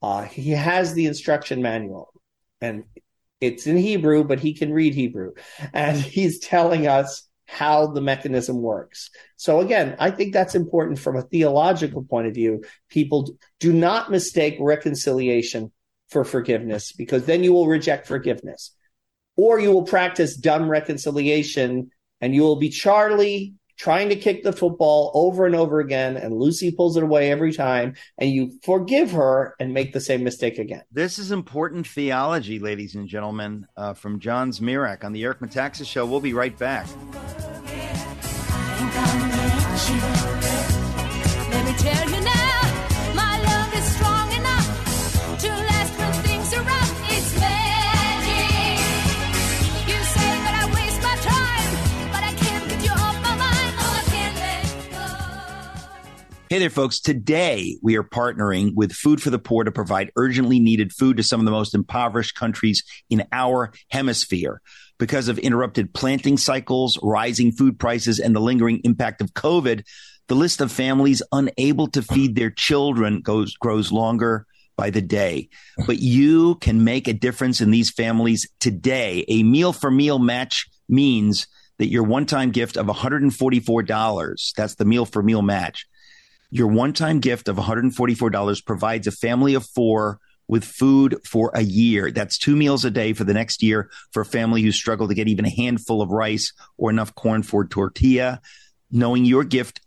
Uh, 0.02 0.22
he 0.22 0.50
has 0.50 0.94
the 0.94 1.06
instruction 1.06 1.62
manual 1.62 2.12
and 2.60 2.84
it's 3.40 3.66
in 3.66 3.76
Hebrew, 3.76 4.24
but 4.24 4.40
he 4.40 4.54
can 4.54 4.72
read 4.72 4.94
Hebrew. 4.94 5.32
And 5.72 5.96
he's 6.16 6.40
telling 6.40 6.86
us 6.86 7.28
how 7.54 7.86
the 7.86 8.00
mechanism 8.00 8.60
works. 8.60 9.10
So 9.36 9.60
again, 9.60 9.94
I 10.00 10.10
think 10.10 10.32
that's 10.32 10.56
important 10.56 10.98
from 10.98 11.16
a 11.16 11.22
theological 11.22 12.02
point 12.02 12.26
of 12.26 12.34
view. 12.34 12.64
People 12.88 13.36
do 13.60 13.72
not 13.72 14.10
mistake 14.10 14.56
reconciliation 14.58 15.70
for 16.08 16.24
forgiveness 16.24 16.92
because 16.92 17.26
then 17.26 17.44
you 17.44 17.52
will 17.52 17.68
reject 17.68 18.08
forgiveness. 18.08 18.74
Or 19.36 19.60
you 19.60 19.70
will 19.70 19.84
practice 19.84 20.36
dumb 20.36 20.68
reconciliation 20.68 21.90
and 22.20 22.34
you 22.34 22.42
will 22.42 22.56
be 22.56 22.70
Charlie 22.70 23.54
trying 23.76 24.08
to 24.08 24.16
kick 24.16 24.42
the 24.42 24.52
football 24.52 25.10
over 25.14 25.46
and 25.46 25.54
over 25.54 25.80
again 25.80 26.16
and 26.16 26.34
Lucy 26.34 26.70
pulls 26.70 26.96
it 26.96 27.02
away 27.02 27.30
every 27.30 27.52
time 27.52 27.94
and 28.18 28.30
you 28.30 28.52
forgive 28.62 29.10
her 29.12 29.54
and 29.58 29.74
make 29.74 29.92
the 29.92 30.00
same 30.00 30.22
mistake 30.22 30.58
again. 30.58 30.82
This 30.92 31.18
is 31.18 31.32
important 31.32 31.86
theology, 31.86 32.58
ladies 32.58 32.94
and 32.94 33.08
gentlemen, 33.08 33.66
uh, 33.76 33.94
from 33.94 34.20
John 34.20 34.50
Zmirak 34.50 35.04
on 35.04 35.12
the 35.12 35.24
Eric 35.24 35.40
Metaxas 35.40 35.86
Show. 35.86 36.06
We'll 36.06 36.20
be 36.20 36.34
right 36.34 36.56
back. 36.58 36.86
Let 41.50 42.23
Hey 56.50 56.58
there, 56.58 56.68
folks. 56.68 57.00
Today 57.00 57.78
we 57.82 57.96
are 57.96 58.02
partnering 58.02 58.74
with 58.74 58.92
Food 58.92 59.22
for 59.22 59.30
the 59.30 59.38
Poor 59.38 59.64
to 59.64 59.72
provide 59.72 60.12
urgently 60.14 60.60
needed 60.60 60.92
food 60.92 61.16
to 61.16 61.22
some 61.22 61.40
of 61.40 61.46
the 61.46 61.50
most 61.50 61.74
impoverished 61.74 62.34
countries 62.34 62.84
in 63.08 63.24
our 63.32 63.72
hemisphere. 63.88 64.60
Because 64.98 65.28
of 65.28 65.38
interrupted 65.38 65.94
planting 65.94 66.36
cycles, 66.36 66.98
rising 67.02 67.50
food 67.50 67.78
prices, 67.78 68.20
and 68.20 68.36
the 68.36 68.40
lingering 68.40 68.82
impact 68.84 69.22
of 69.22 69.32
COVID, 69.32 69.84
the 70.28 70.34
list 70.34 70.60
of 70.60 70.70
families 70.70 71.22
unable 71.32 71.86
to 71.88 72.02
feed 72.02 72.36
their 72.36 72.50
children 72.50 73.22
goes, 73.22 73.54
grows 73.54 73.90
longer 73.90 74.46
by 74.76 74.90
the 74.90 75.02
day. 75.02 75.48
But 75.86 76.00
you 76.00 76.56
can 76.56 76.84
make 76.84 77.08
a 77.08 77.14
difference 77.14 77.62
in 77.62 77.70
these 77.70 77.90
families 77.90 78.46
today. 78.60 79.24
A 79.28 79.42
meal 79.42 79.72
for 79.72 79.90
meal 79.90 80.18
match 80.18 80.68
means 80.90 81.46
that 81.78 81.88
your 81.88 82.02
one 82.02 82.26
time 82.26 82.50
gift 82.50 82.76
of 82.76 82.86
$144, 82.86 84.52
that's 84.54 84.74
the 84.74 84.84
meal 84.84 85.06
for 85.06 85.22
meal 85.22 85.42
match, 85.42 85.86
your 86.54 86.68
one 86.68 86.92
time 86.92 87.18
gift 87.18 87.48
of 87.48 87.56
$144 87.56 88.64
provides 88.64 89.08
a 89.08 89.10
family 89.10 89.54
of 89.54 89.66
four 89.66 90.20
with 90.46 90.64
food 90.64 91.18
for 91.26 91.50
a 91.52 91.62
year. 91.62 92.12
That's 92.12 92.38
two 92.38 92.54
meals 92.54 92.84
a 92.84 92.92
day 92.92 93.12
for 93.12 93.24
the 93.24 93.34
next 93.34 93.60
year 93.60 93.90
for 94.12 94.20
a 94.20 94.24
family 94.24 94.62
who 94.62 94.70
struggle 94.70 95.08
to 95.08 95.14
get 95.14 95.26
even 95.26 95.46
a 95.46 95.50
handful 95.50 96.00
of 96.00 96.10
rice 96.10 96.52
or 96.78 96.90
enough 96.90 97.12
corn 97.16 97.42
for 97.42 97.66
tortilla. 97.66 98.40
Knowing 98.92 99.24
your 99.24 99.42
gift 99.42 99.80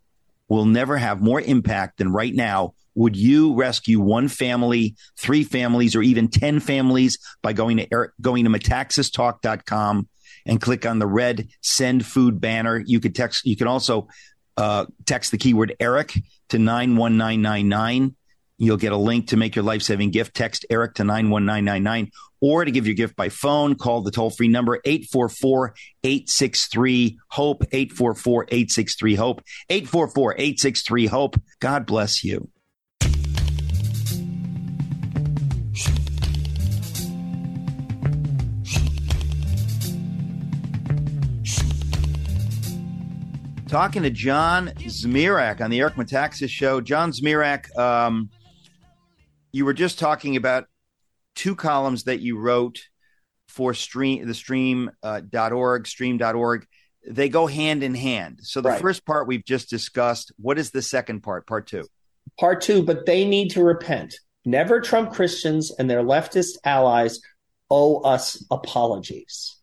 will 0.49 0.65
never 0.65 0.97
have 0.97 1.21
more 1.21 1.39
impact 1.39 1.99
than 1.99 2.11
right 2.11 2.35
now. 2.35 2.73
Would 2.95 3.15
you 3.15 3.53
rescue 3.53 4.01
one 4.01 4.27
family, 4.27 4.97
three 5.17 5.45
families, 5.45 5.95
or 5.95 6.01
even 6.01 6.27
10 6.27 6.59
families 6.59 7.17
by 7.41 7.53
going 7.53 7.77
to 7.77 8.09
going 8.19 8.43
to 8.43 8.49
metaxastalk.com 8.49 10.09
and 10.45 10.59
click 10.59 10.85
on 10.85 10.99
the 10.99 11.07
red 11.07 11.47
send 11.61 12.05
food 12.05 12.41
banner? 12.41 12.77
You 12.77 12.99
could 12.99 13.15
text, 13.15 13.45
you 13.45 13.55
can 13.55 13.67
also 13.67 14.09
uh, 14.57 14.87
text 15.05 15.31
the 15.31 15.37
keyword 15.37 15.73
Eric 15.79 16.13
to 16.49 16.59
91999 16.59 18.15
You'll 18.59 18.77
get 18.77 18.91
a 18.91 18.97
link 18.97 19.27
to 19.27 19.37
make 19.37 19.55
your 19.55 19.63
life 19.63 19.83
saving 19.83 20.09
gift. 20.11 20.35
Text 20.35 20.65
Eric 20.69 20.95
to 20.95 21.03
91999 21.03 22.11
or 22.39 22.65
to 22.65 22.71
give 22.71 22.85
your 22.85 22.95
gift 22.95 23.15
by 23.15 23.29
phone, 23.29 23.75
call 23.75 24.01
the 24.01 24.11
toll 24.11 24.29
free 24.29 24.47
number 24.47 24.79
844 24.83 25.75
863 26.03 27.19
HOPE, 27.29 27.63
844 27.71 28.43
863 28.45 29.15
HOPE, 29.15 29.41
844 29.69 30.33
863 30.33 31.07
HOPE. 31.07 31.41
God 31.59 31.85
bless 31.85 32.23
you. 32.23 32.49
Talking 43.67 44.03
to 44.03 44.09
John 44.09 44.67
Zmirak 44.77 45.59
on 45.59 45.69
the 45.69 45.81
Eric 45.81 45.95
Metaxas 45.95 46.49
show. 46.49 46.79
John 46.79 47.11
Zmirak, 47.11 47.77
um, 47.77 48.29
you 49.51 49.65
were 49.65 49.73
just 49.73 49.99
talking 49.99 50.37
about 50.37 50.65
two 51.35 51.53
columns 51.53 52.05
that 52.05 52.21
you 52.21 52.37
wrote 52.39 52.79
for 53.49 53.73
stream 53.73 54.25
the 54.27 54.33
stream 54.33 54.89
uh, 55.03 55.21
.org 55.51 55.87
stream.org 55.87 56.65
they 57.09 57.29
go 57.29 57.47
hand 57.47 57.81
in 57.81 57.95
hand 57.95 58.39
so 58.43 58.59
the 58.61 58.69
Right. 58.69 58.81
first 58.81 59.05
part 59.05 59.25
we've 59.27 59.45
just 59.45 59.69
discussed 59.69 60.31
what 60.37 60.59
is 60.59 60.71
the 60.71 60.81
second 60.81 61.21
part 61.21 61.47
part 61.47 61.67
two 61.67 61.85
Part 62.39 62.61
two, 62.61 62.83
but 62.83 63.05
they 63.05 63.25
need 63.25 63.49
to 63.51 63.63
repent. 63.63 64.15
Never 64.45 64.81
Trump 64.81 65.13
Christians 65.13 65.71
and 65.79 65.89
their 65.89 66.03
leftist 66.03 66.57
allies 66.65 67.21
owe 67.69 68.01
us 68.01 68.43
apologies. 68.51 69.55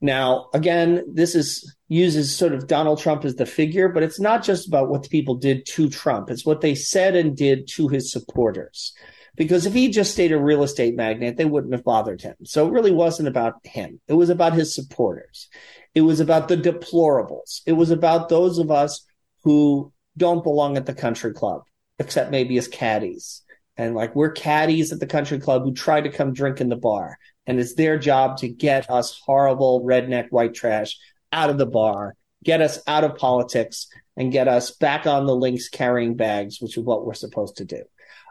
Now, 0.00 0.48
again, 0.52 1.04
this 1.12 1.34
is 1.34 1.74
uses 1.88 2.36
sort 2.36 2.52
of 2.52 2.66
Donald 2.66 2.98
Trump 2.98 3.24
as 3.24 3.36
the 3.36 3.46
figure, 3.46 3.88
but 3.88 4.02
it's 4.02 4.20
not 4.20 4.42
just 4.42 4.66
about 4.66 4.88
what 4.88 5.02
the 5.02 5.08
people 5.08 5.36
did 5.36 5.64
to 5.66 5.88
Trump. 5.88 6.30
It's 6.30 6.44
what 6.44 6.60
they 6.60 6.74
said 6.74 7.14
and 7.14 7.36
did 7.36 7.68
to 7.74 7.88
his 7.88 8.10
supporters. 8.10 8.92
Because 9.36 9.66
if 9.66 9.74
he 9.74 9.90
just 9.90 10.12
stayed 10.12 10.32
a 10.32 10.38
real 10.38 10.62
estate 10.62 10.96
magnate, 10.96 11.36
they 11.36 11.44
wouldn't 11.44 11.74
have 11.74 11.84
bothered 11.84 12.22
him. 12.22 12.34
So 12.44 12.66
it 12.66 12.72
really 12.72 12.90
wasn't 12.90 13.28
about 13.28 13.54
him. 13.64 14.00
It 14.08 14.14
was 14.14 14.30
about 14.30 14.54
his 14.54 14.74
supporters. 14.74 15.48
It 15.94 16.00
was 16.00 16.20
about 16.20 16.48
the 16.48 16.56
deplorables. 16.56 17.60
It 17.66 17.72
was 17.72 17.90
about 17.90 18.28
those 18.28 18.58
of 18.58 18.70
us 18.70 19.04
who 19.44 19.92
don't 20.16 20.42
belong 20.42 20.76
at 20.76 20.86
the 20.86 20.94
country 20.94 21.34
club, 21.34 21.62
except 21.98 22.30
maybe 22.30 22.56
as 22.56 22.66
caddies. 22.66 23.42
And 23.76 23.94
like 23.94 24.16
we're 24.16 24.32
caddies 24.32 24.90
at 24.90 25.00
the 25.00 25.06
country 25.06 25.38
club 25.38 25.62
who 25.62 25.74
try 25.74 26.00
to 26.00 26.08
come 26.08 26.32
drink 26.32 26.60
in 26.62 26.70
the 26.70 26.76
bar. 26.76 27.18
And 27.46 27.60
it's 27.60 27.74
their 27.74 27.98
job 27.98 28.38
to 28.38 28.48
get 28.48 28.90
us 28.90 29.20
horrible 29.24 29.84
redneck 29.84 30.28
white 30.30 30.54
trash 30.54 30.98
out 31.32 31.50
of 31.50 31.58
the 31.58 31.66
bar, 31.66 32.16
get 32.44 32.60
us 32.60 32.78
out 32.86 33.04
of 33.04 33.16
politics, 33.16 33.88
and 34.16 34.32
get 34.32 34.48
us 34.48 34.70
back 34.70 35.06
on 35.06 35.26
the 35.26 35.36
links 35.36 35.68
carrying 35.68 36.14
bags, 36.14 36.60
which 36.60 36.76
is 36.76 36.84
what 36.84 37.04
we're 37.04 37.14
supposed 37.14 37.58
to 37.58 37.64
do. 37.64 37.82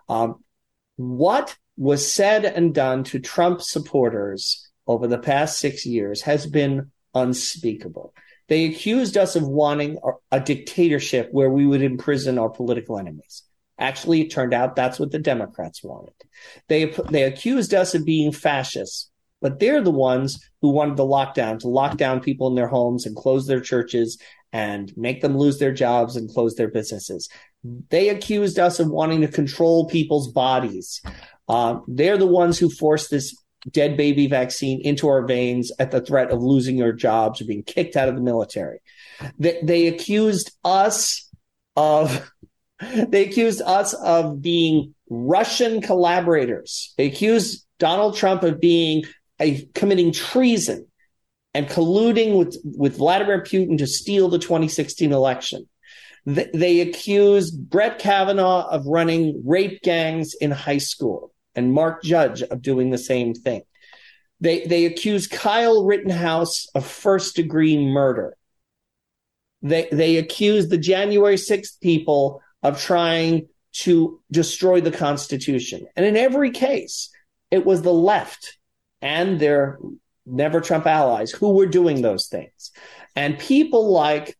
Um, 0.09 0.43
what 0.95 1.55
was 1.77 2.09
said 2.09 2.45
and 2.45 2.73
done 2.73 3.03
to 3.05 3.19
Trump 3.19 3.61
supporters 3.61 4.69
over 4.87 5.07
the 5.07 5.17
past 5.17 5.59
six 5.59 5.85
years 5.85 6.21
has 6.21 6.45
been 6.45 6.91
unspeakable. 7.13 8.13
They 8.47 8.65
accused 8.65 9.17
us 9.17 9.35
of 9.35 9.47
wanting 9.47 9.97
a- 10.03 10.37
a 10.37 10.39
dictatorship 10.39 11.29
where 11.31 11.49
we 11.49 11.65
would 11.65 11.81
imprison 11.81 12.37
our 12.37 12.49
political 12.49 12.97
enemies. 12.99 13.43
Actually, 13.77 14.21
it 14.21 14.31
turned 14.31 14.53
out 14.53 14.75
that's 14.75 14.99
what 14.99 15.11
the 15.11 15.19
Democrats 15.19 15.83
wanted. 15.83 16.13
They 16.67 16.85
they 17.09 17.23
accused 17.23 17.73
us 17.73 17.93
of 17.93 18.05
being 18.05 18.31
fascists, 18.31 19.09
but 19.45 19.59
they're 19.59 19.83
the 19.83 19.91
ones 19.91 20.43
who 20.63 20.69
wanted 20.69 20.97
the 20.97 21.05
lockdown 21.05 21.59
to 21.59 21.67
lock 21.67 21.97
down 21.97 22.19
people 22.19 22.47
in 22.47 22.55
their 22.55 22.67
homes 22.67 23.05
and 23.05 23.15
close 23.15 23.45
their 23.45 23.59
churches 23.59 24.17
and 24.51 24.91
make 24.97 25.21
them 25.21 25.37
lose 25.37 25.59
their 25.59 25.71
jobs 25.71 26.15
and 26.15 26.33
close 26.33 26.55
their 26.55 26.67
businesses. 26.67 27.29
They 27.91 28.09
accused 28.09 28.57
us 28.57 28.79
of 28.79 28.89
wanting 28.89 29.21
to 29.21 29.27
control 29.27 29.87
people's 29.87 30.31
bodies. 30.31 30.99
Uh, 31.47 31.77
they're 31.87 32.17
the 32.17 32.25
ones 32.25 32.57
who 32.57 32.71
forced 32.71 33.11
this 33.11 33.37
dead 33.69 33.95
baby 33.95 34.25
vaccine 34.25 34.81
into 34.81 35.07
our 35.07 35.27
veins 35.27 35.71
at 35.77 35.91
the 35.91 36.01
threat 36.01 36.31
of 36.31 36.41
losing 36.41 36.75
your 36.75 36.91
jobs 36.91 37.39
or 37.39 37.45
being 37.45 37.61
kicked 37.61 37.95
out 37.95 38.09
of 38.09 38.15
the 38.15 38.21
military. 38.21 38.79
They, 39.37 39.59
they 39.61 39.85
accused 39.85 40.53
us 40.63 41.29
of 41.75 42.31
they 43.07 43.27
accused 43.27 43.61
us 43.61 43.93
of 43.93 44.41
being 44.41 44.95
Russian 45.07 45.81
collaborators. 45.81 46.95
They 46.97 47.05
accused 47.05 47.63
Donald 47.77 48.15
Trump 48.15 48.41
of 48.41 48.59
being 48.59 49.03
committing 49.73 50.11
treason 50.11 50.87
and 51.53 51.67
colluding 51.67 52.37
with, 52.37 52.57
with 52.63 52.97
Vladimir 52.97 53.41
Putin 53.41 53.77
to 53.77 53.87
steal 53.87 54.29
the 54.29 54.39
2016 54.39 55.11
election. 55.11 55.67
They, 56.25 56.49
they 56.53 56.81
accused 56.81 57.69
Brett 57.69 57.99
Kavanaugh 57.99 58.67
of 58.67 58.85
running 58.85 59.41
rape 59.45 59.81
gangs 59.81 60.33
in 60.33 60.51
high 60.51 60.79
school 60.79 61.33
and 61.55 61.73
Mark 61.73 62.03
Judge 62.03 62.41
of 62.41 62.61
doing 62.61 62.89
the 62.89 62.97
same 62.97 63.33
thing. 63.33 63.61
They, 64.41 64.65
they 64.65 64.85
accused 64.85 65.31
Kyle 65.31 65.85
Rittenhouse 65.85 66.67
of 66.75 66.85
first 66.85 67.35
degree 67.35 67.77
murder. 67.77 68.35
They, 69.61 69.87
they 69.91 70.17
accused 70.17 70.69
the 70.69 70.77
January 70.77 71.35
6th 71.35 71.79
people 71.79 72.41
of 72.61 72.81
trying 72.81 73.47
to 73.73 74.21
destroy 74.31 74.81
the 74.81 74.91
Constitution. 74.91 75.85
And 75.95 76.05
in 76.05 76.17
every 76.17 76.51
case, 76.51 77.09
it 77.51 77.65
was 77.65 77.81
the 77.81 77.93
left 77.93 78.57
and 79.01 79.39
their 79.39 79.79
never 80.25 80.61
Trump 80.61 80.85
allies 80.85 81.31
who 81.31 81.53
were 81.53 81.65
doing 81.67 82.01
those 82.01 82.27
things. 82.27 82.71
And 83.15 83.37
people 83.39 83.91
like 83.91 84.37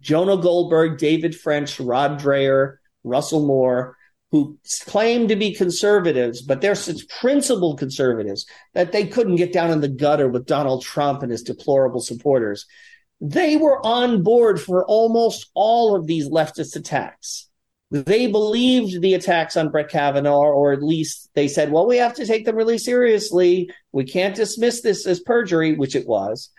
Jonah 0.00 0.36
Goldberg, 0.36 0.98
David 0.98 1.34
French, 1.34 1.78
Rod 1.78 2.20
Dreher, 2.20 2.76
Russell 3.04 3.46
Moore, 3.46 3.96
who 4.30 4.58
claim 4.86 5.28
to 5.28 5.36
be 5.36 5.54
conservatives, 5.54 6.42
but 6.42 6.60
they're 6.60 6.74
such 6.74 7.08
principled 7.20 7.78
conservatives 7.78 8.46
that 8.72 8.90
they 8.90 9.06
couldn't 9.06 9.36
get 9.36 9.52
down 9.52 9.70
in 9.70 9.80
the 9.80 9.88
gutter 9.88 10.28
with 10.28 10.46
Donald 10.46 10.82
Trump 10.82 11.22
and 11.22 11.30
his 11.30 11.42
deplorable 11.42 12.00
supporters. 12.00 12.66
They 13.20 13.56
were 13.56 13.84
on 13.86 14.24
board 14.24 14.60
for 14.60 14.84
almost 14.86 15.50
all 15.54 15.94
of 15.94 16.06
these 16.06 16.28
leftist 16.28 16.74
attacks. 16.74 17.48
They 17.90 18.26
believed 18.26 19.00
the 19.00 19.14
attacks 19.14 19.56
on 19.56 19.70
Brett 19.70 19.88
Kavanaugh, 19.88 20.50
or 20.50 20.72
at 20.72 20.82
least 20.82 21.30
they 21.34 21.48
said, 21.48 21.70
well, 21.70 21.86
we 21.86 21.98
have 21.98 22.14
to 22.14 22.26
take 22.26 22.44
them 22.44 22.56
really 22.56 22.78
seriously. 22.78 23.70
We 23.92 24.04
can't 24.04 24.34
dismiss 24.34 24.80
this 24.80 25.06
as 25.06 25.20
perjury, 25.20 25.76
which 25.76 25.94
it 25.94 26.06
was. 26.06 26.50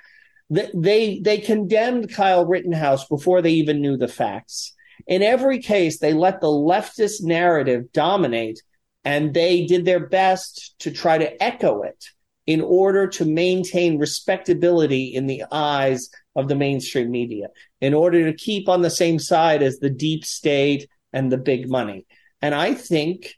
They, 0.49 1.19
they 1.19 1.39
condemned 1.39 2.13
Kyle 2.13 2.45
Rittenhouse 2.45 3.07
before 3.07 3.41
they 3.41 3.53
even 3.53 3.81
knew 3.81 3.97
the 3.97 4.07
facts. 4.07 4.73
In 5.07 5.23
every 5.23 5.59
case, 5.59 5.99
they 5.99 6.13
let 6.13 6.39
the 6.39 6.47
leftist 6.47 7.23
narrative 7.23 7.91
dominate 7.91 8.61
and 9.03 9.33
they 9.33 9.65
did 9.65 9.85
their 9.85 10.07
best 10.07 10.75
to 10.79 10.91
try 10.91 11.17
to 11.17 11.43
echo 11.43 11.83
it 11.83 12.05
in 12.47 12.61
order 12.61 13.07
to 13.07 13.25
maintain 13.25 13.99
respectability 13.99 15.13
in 15.13 15.27
the 15.27 15.43
eyes 15.51 16.09
of 16.35 16.47
the 16.47 16.55
mainstream 16.55 17.09
media, 17.09 17.47
in 17.81 17.93
order 17.93 18.25
to 18.25 18.37
keep 18.37 18.69
on 18.69 18.81
the 18.81 18.89
same 18.89 19.17
side 19.17 19.63
as 19.63 19.79
the 19.79 19.89
deep 19.89 20.23
state 20.25 20.87
and 21.15 21.31
the 21.31 21.37
big 21.37 21.67
money. 21.67 22.05
And 22.41 22.53
I 22.53 22.75
think 22.75 23.33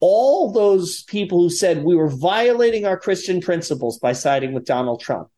all 0.00 0.50
those 0.50 1.04
people 1.04 1.38
who 1.42 1.50
said 1.50 1.84
we 1.84 1.94
were 1.94 2.08
violating 2.08 2.86
our 2.86 2.98
Christian 2.98 3.40
principles 3.40 3.98
by 3.98 4.14
siding 4.14 4.54
with 4.54 4.64
Donald 4.64 5.00
Trump, 5.00 5.28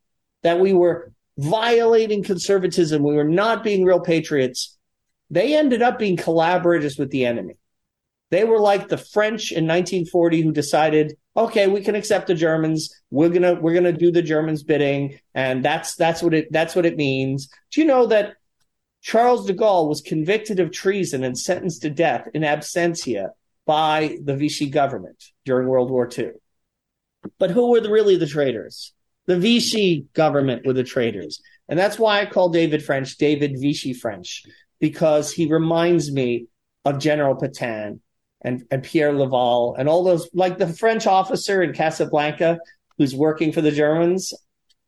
that 0.44 0.60
we 0.60 0.72
were 0.72 1.12
violating 1.36 2.22
conservatism, 2.22 3.02
we 3.02 3.16
were 3.16 3.24
not 3.24 3.64
being 3.64 3.84
real 3.84 4.00
patriots, 4.00 4.78
they 5.28 5.56
ended 5.56 5.82
up 5.82 5.98
being 5.98 6.16
collaborators 6.16 6.96
with 6.96 7.10
the 7.10 7.26
enemy. 7.26 7.54
They 8.30 8.44
were 8.44 8.60
like 8.60 8.88
the 8.88 8.96
French 8.96 9.50
in 9.50 9.66
1940 9.66 10.40
who 10.40 10.52
decided, 10.52 11.16
okay, 11.36 11.66
we 11.66 11.82
can 11.82 11.96
accept 11.96 12.28
the 12.28 12.34
Germans. 12.34 12.94
We're 13.10 13.28
gonna 13.28 13.54
we're 13.54 13.74
gonna 13.74 13.92
do 13.92 14.10
the 14.10 14.22
Germans' 14.22 14.62
bidding, 14.62 15.18
and 15.34 15.62
that's 15.62 15.96
that's 15.96 16.22
what 16.22 16.32
it 16.32 16.48
that's 16.50 16.74
what 16.74 16.86
it 16.86 16.96
means. 16.96 17.48
Do 17.70 17.80
you 17.80 17.86
know 17.86 18.06
that 18.06 18.36
Charles 19.02 19.46
de 19.46 19.52
Gaulle 19.52 19.88
was 19.88 20.00
convicted 20.00 20.60
of 20.60 20.70
treason 20.70 21.24
and 21.24 21.36
sentenced 21.36 21.82
to 21.82 21.90
death 21.90 22.28
in 22.32 22.42
absentia 22.42 23.30
by 23.66 24.16
the 24.22 24.36
Vichy 24.36 24.70
government 24.70 25.22
during 25.44 25.68
World 25.68 25.90
War 25.90 26.08
II? 26.16 26.30
But 27.38 27.50
who 27.50 27.70
were 27.70 27.80
the, 27.80 27.90
really 27.90 28.16
the 28.16 28.26
traitors? 28.26 28.92
The 29.26 29.38
Vichy 29.38 30.06
government 30.14 30.64
were 30.64 30.72
the 30.72 30.84
traitors, 30.84 31.40
and 31.68 31.78
that's 31.78 31.98
why 31.98 32.20
I 32.20 32.26
call 32.26 32.48
David 32.48 32.84
French 32.84 33.16
David 33.16 33.56
Vichy 33.60 33.92
French 33.92 34.44
because 34.80 35.32
he 35.32 35.46
reminds 35.46 36.10
me 36.10 36.46
of 36.84 36.98
General 36.98 37.36
Petain 37.36 38.00
and, 38.40 38.64
and 38.70 38.82
Pierre 38.82 39.12
Laval 39.12 39.76
and 39.78 39.88
all 39.88 40.02
those, 40.02 40.28
like 40.34 40.58
the 40.58 40.66
French 40.66 41.06
officer 41.06 41.62
in 41.62 41.72
Casablanca 41.72 42.58
who's 42.98 43.14
working 43.14 43.52
for 43.52 43.60
the 43.60 43.70
Germans. 43.70 44.34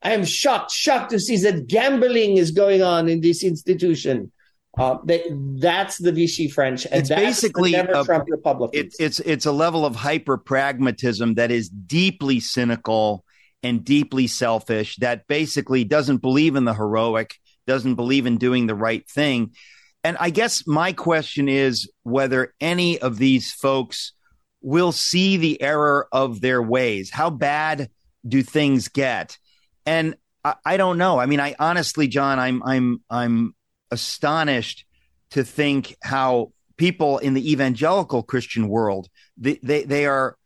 I 0.05 0.13
am 0.13 0.25
shocked, 0.25 0.71
shocked 0.71 1.11
to 1.11 1.19
see 1.19 1.37
that 1.39 1.67
gambling 1.67 2.37
is 2.37 2.51
going 2.51 2.83
on 2.83 3.09
in 3.09 3.21
this 3.23 3.43
institution. 3.43 4.31
Uh, 4.77 4.99
they, 5.05 5.25
that's 5.57 5.99
the 5.99 6.13
Vichy 6.13 6.49
French, 6.49 6.85
and 6.87 7.01
It's 7.01 7.09
that's 7.09 7.21
basically 7.21 7.71
the 7.71 7.79
never 7.79 8.01
a- 8.01 8.05
Trump 8.05 8.27
Republicans. 8.29 8.95
It, 8.99 9.03
it's 9.05 9.21
it's 9.21 9.47
a 9.47 9.53
level 9.53 9.87
of 9.87 9.95
hyper 9.95 10.37
pragmatism 10.37 11.35
that 11.35 11.51
is 11.51 11.69
deeply 11.69 12.41
cynical 12.41 13.25
and 13.63 13.85
deeply 13.85 14.27
selfish. 14.27 14.97
That 14.97 15.27
basically 15.29 15.85
doesn't 15.85 16.19
believe 16.19 16.57
in 16.57 16.65
the 16.65 16.75
heroic, 16.75 17.37
doesn't 17.67 17.95
believe 17.95 18.27
in 18.27 18.37
doing 18.37 18.67
the 18.67 18.75
right 18.75 19.09
thing. 19.09 19.53
And 20.03 20.17
I 20.21 20.31
guess 20.31 20.67
my 20.67 20.93
question 20.93 21.49
is 21.49 21.91
whether 22.03 22.53
any 22.61 22.99
of 22.99 23.17
these 23.17 23.53
folks 23.53 24.13
will 24.61 24.93
see 24.93 25.37
the 25.37 25.63
error 25.63 26.09
of 26.13 26.41
their 26.41 26.61
ways. 26.61 27.11
How 27.11 27.31
bad 27.31 27.91
do 28.27 28.43
things 28.43 28.89
get? 28.89 29.39
And 29.87 30.17
I, 30.45 30.55
I 30.65 30.77
don't 30.77 30.99
know. 30.99 31.19
I 31.19 31.27
mean, 31.27 31.41
I 31.41 31.55
honestly, 31.59 32.09
John, 32.09 32.39
I'm 32.39 32.63
I'm 32.63 33.03
I'm 33.11 33.55
astonished 33.91 34.85
to 35.31 35.45
think 35.45 35.97
how 36.03 36.53
people 36.77 37.19
in 37.19 37.35
the 37.35 37.53
evangelical 37.53 38.23
Christian 38.23 38.69
world 38.69 39.09
they 39.37 39.59
they, 39.63 39.85
they 39.85 40.07
are 40.07 40.37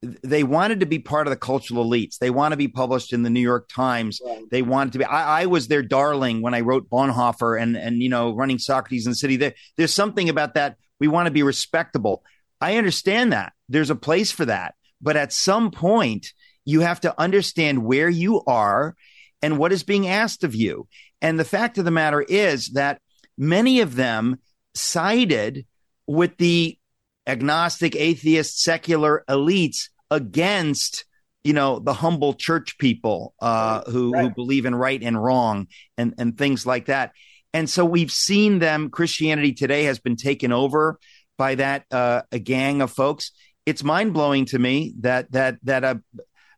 they 0.00 0.44
wanted 0.44 0.80
to 0.80 0.86
be 0.86 1.00
part 1.00 1.26
of 1.26 1.32
the 1.32 1.36
cultural 1.36 1.84
elites. 1.84 2.18
They 2.18 2.30
want 2.30 2.52
to 2.52 2.56
be 2.56 2.68
published 2.68 3.12
in 3.12 3.24
the 3.24 3.30
New 3.30 3.40
York 3.40 3.68
Times. 3.68 4.20
Right. 4.24 4.44
They 4.48 4.62
wanted 4.62 4.92
to 4.92 4.98
be. 5.00 5.04
I, 5.04 5.42
I, 5.42 5.46
was 5.46 5.66
their 5.66 5.82
darling 5.82 6.40
when 6.40 6.54
I 6.54 6.60
wrote 6.60 6.88
Bonhoeffer 6.88 7.60
and 7.60 7.76
and 7.76 8.00
you 8.00 8.08
know 8.08 8.32
running 8.32 8.58
Socrates 8.58 9.06
in 9.06 9.12
the 9.12 9.16
City. 9.16 9.36
There, 9.36 9.54
there's 9.76 9.94
something 9.94 10.28
about 10.28 10.54
that. 10.54 10.76
We 11.00 11.08
want 11.08 11.26
to 11.26 11.32
be 11.32 11.42
respectable. 11.42 12.22
I 12.60 12.76
understand 12.76 13.32
that. 13.32 13.52
There's 13.68 13.90
a 13.90 13.96
place 13.96 14.30
for 14.30 14.44
that, 14.44 14.74
but 15.00 15.16
at 15.16 15.32
some 15.32 15.70
point 15.70 16.32
you 16.68 16.80
have 16.82 17.00
to 17.00 17.14
understand 17.18 17.82
where 17.90 18.10
you 18.10 18.42
are 18.46 18.94
and 19.42 19.58
what 19.58 19.72
is 19.72 19.82
being 19.84 20.06
asked 20.06 20.44
of 20.44 20.54
you. 20.54 20.86
And 21.22 21.38
the 21.38 21.44
fact 21.56 21.78
of 21.78 21.84
the 21.86 21.90
matter 22.02 22.20
is 22.20 22.70
that 22.70 23.00
many 23.38 23.80
of 23.80 23.94
them 23.96 24.36
sided 24.74 25.64
with 26.06 26.36
the 26.36 26.78
agnostic, 27.26 27.96
atheist, 27.96 28.62
secular 28.62 29.24
elites 29.28 29.88
against 30.10 31.04
you 31.44 31.54
know 31.54 31.78
the 31.78 31.94
humble 31.94 32.34
church 32.34 32.76
people 32.78 33.32
uh, 33.40 33.80
who, 33.90 34.12
Right. 34.12 34.24
who 34.24 34.30
believe 34.34 34.66
in 34.66 34.74
right 34.74 35.02
and 35.02 35.22
wrong 35.22 35.68
and 35.96 36.14
and 36.18 36.36
things 36.36 36.66
like 36.66 36.86
that. 36.86 37.12
And 37.54 37.70
so 37.70 37.84
we've 37.84 38.12
seen 38.12 38.58
them. 38.58 38.90
Christianity 38.90 39.54
today 39.54 39.84
has 39.84 39.98
been 40.00 40.16
taken 40.16 40.52
over 40.52 40.98
by 41.38 41.54
that 41.54 41.84
uh, 41.90 42.22
a 42.32 42.38
gang 42.38 42.82
of 42.82 42.90
folks. 42.90 43.30
It's 43.64 43.84
mind 43.84 44.12
blowing 44.12 44.46
to 44.46 44.58
me 44.58 44.94
that 45.00 45.32
that 45.32 45.56
that 45.62 45.84
a, 45.84 46.02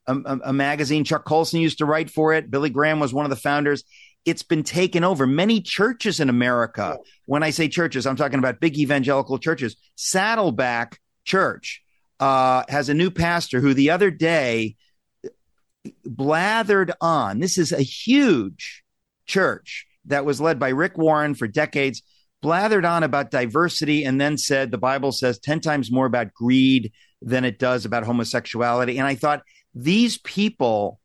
a 0.06 0.38
a 0.44 0.52
magazine 0.52 1.04
Chuck 1.04 1.24
Colson 1.24 1.60
used 1.60 1.78
to 1.78 1.86
write 1.86 2.10
for 2.10 2.32
it. 2.32 2.50
Billy 2.50 2.70
Graham 2.70 3.00
was 3.00 3.14
one 3.14 3.26
of 3.26 3.30
the 3.30 3.36
founders. 3.36 3.84
It's 4.24 4.42
been 4.42 4.62
taken 4.62 5.04
over. 5.04 5.26
Many 5.26 5.60
churches 5.60 6.20
in 6.20 6.28
America, 6.28 6.98
when 7.26 7.42
I 7.42 7.50
say 7.50 7.68
churches, 7.68 8.06
I'm 8.06 8.16
talking 8.16 8.38
about 8.38 8.60
big 8.60 8.78
evangelical 8.78 9.38
churches. 9.38 9.76
Saddleback 9.96 10.98
Church 11.24 11.82
uh, 12.18 12.64
has 12.68 12.88
a 12.88 12.94
new 12.94 13.10
pastor 13.10 13.60
who 13.60 13.72
the 13.72 13.90
other 13.90 14.10
day 14.10 14.76
blathered 16.06 16.92
on. 17.00 17.40
This 17.40 17.56
is 17.56 17.72
a 17.72 17.82
huge 17.82 18.84
church 19.26 19.86
that 20.06 20.24
was 20.24 20.40
led 20.40 20.58
by 20.58 20.70
Rick 20.70 20.98
Warren 20.98 21.34
for 21.34 21.46
decades, 21.46 22.02
blathered 22.42 22.88
on 22.88 23.02
about 23.02 23.30
diversity, 23.30 24.04
and 24.04 24.20
then 24.20 24.36
said 24.36 24.70
the 24.70 24.78
Bible 24.78 25.12
says 25.12 25.38
10 25.38 25.60
times 25.60 25.90
more 25.90 26.06
about 26.06 26.34
greed 26.34 26.92
than 27.22 27.44
it 27.44 27.58
does 27.58 27.84
about 27.84 28.04
homosexuality. 28.04 28.98
And 28.98 29.06
I 29.06 29.14
thought, 29.14 29.42
these 29.74 30.18
people 30.18 31.00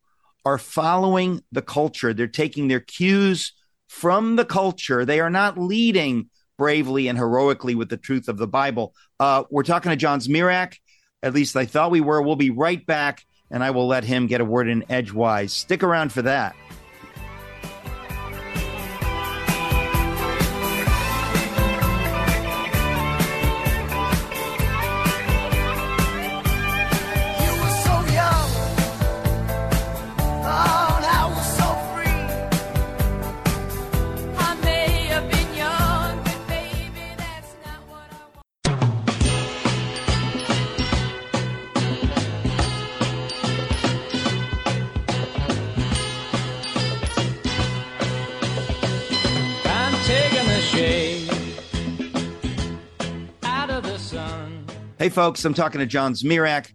are 0.46 0.58
following 0.58 1.42
the 1.52 1.62
culture. 1.62 2.14
They're 2.14 2.28
taking 2.28 2.68
their 2.68 2.80
cues 2.80 3.54
from 3.88 4.36
the 4.36 4.46
culture. 4.46 5.06
They 5.06 5.20
are 5.20 5.30
not 5.30 5.58
leading 5.58 6.30
bravely 6.58 7.08
and 7.08 7.18
heroically 7.18 7.76
with 7.76 7.90
the 7.90 7.98
truth 7.98 8.28
of 8.28 8.38
the 8.38 8.48
Bible. 8.48 8.94
Uh, 9.20 9.44
we're 9.50 9.64
talking 9.64 9.90
to 9.90 9.96
John 9.96 10.20
Zmirak. 10.20 10.76
At 11.24 11.34
least 11.34 11.56
I 11.56 11.66
thought 11.66 11.92
we 11.92 12.02
were. 12.02 12.22
We'll 12.22 12.36
be 12.36 12.52
right 12.52 12.86
back, 12.86 13.26
and 13.50 13.64
I 13.64 13.72
will 13.72 13.88
let 13.88 14.04
him 14.04 14.28
get 14.28 14.42
a 14.42 14.46
word 14.46 14.68
in 14.68 14.90
edgewise. 14.90 15.54
Stick 15.54 15.84
around 15.84 16.12
for 16.12 16.22
that. 16.22 16.56
Hey, 54.98 55.10
folks, 55.10 55.44
I'm 55.44 55.54
talking 55.54 55.80
to 55.80 55.86
John 55.86 56.14
Zmirak. 56.14 56.72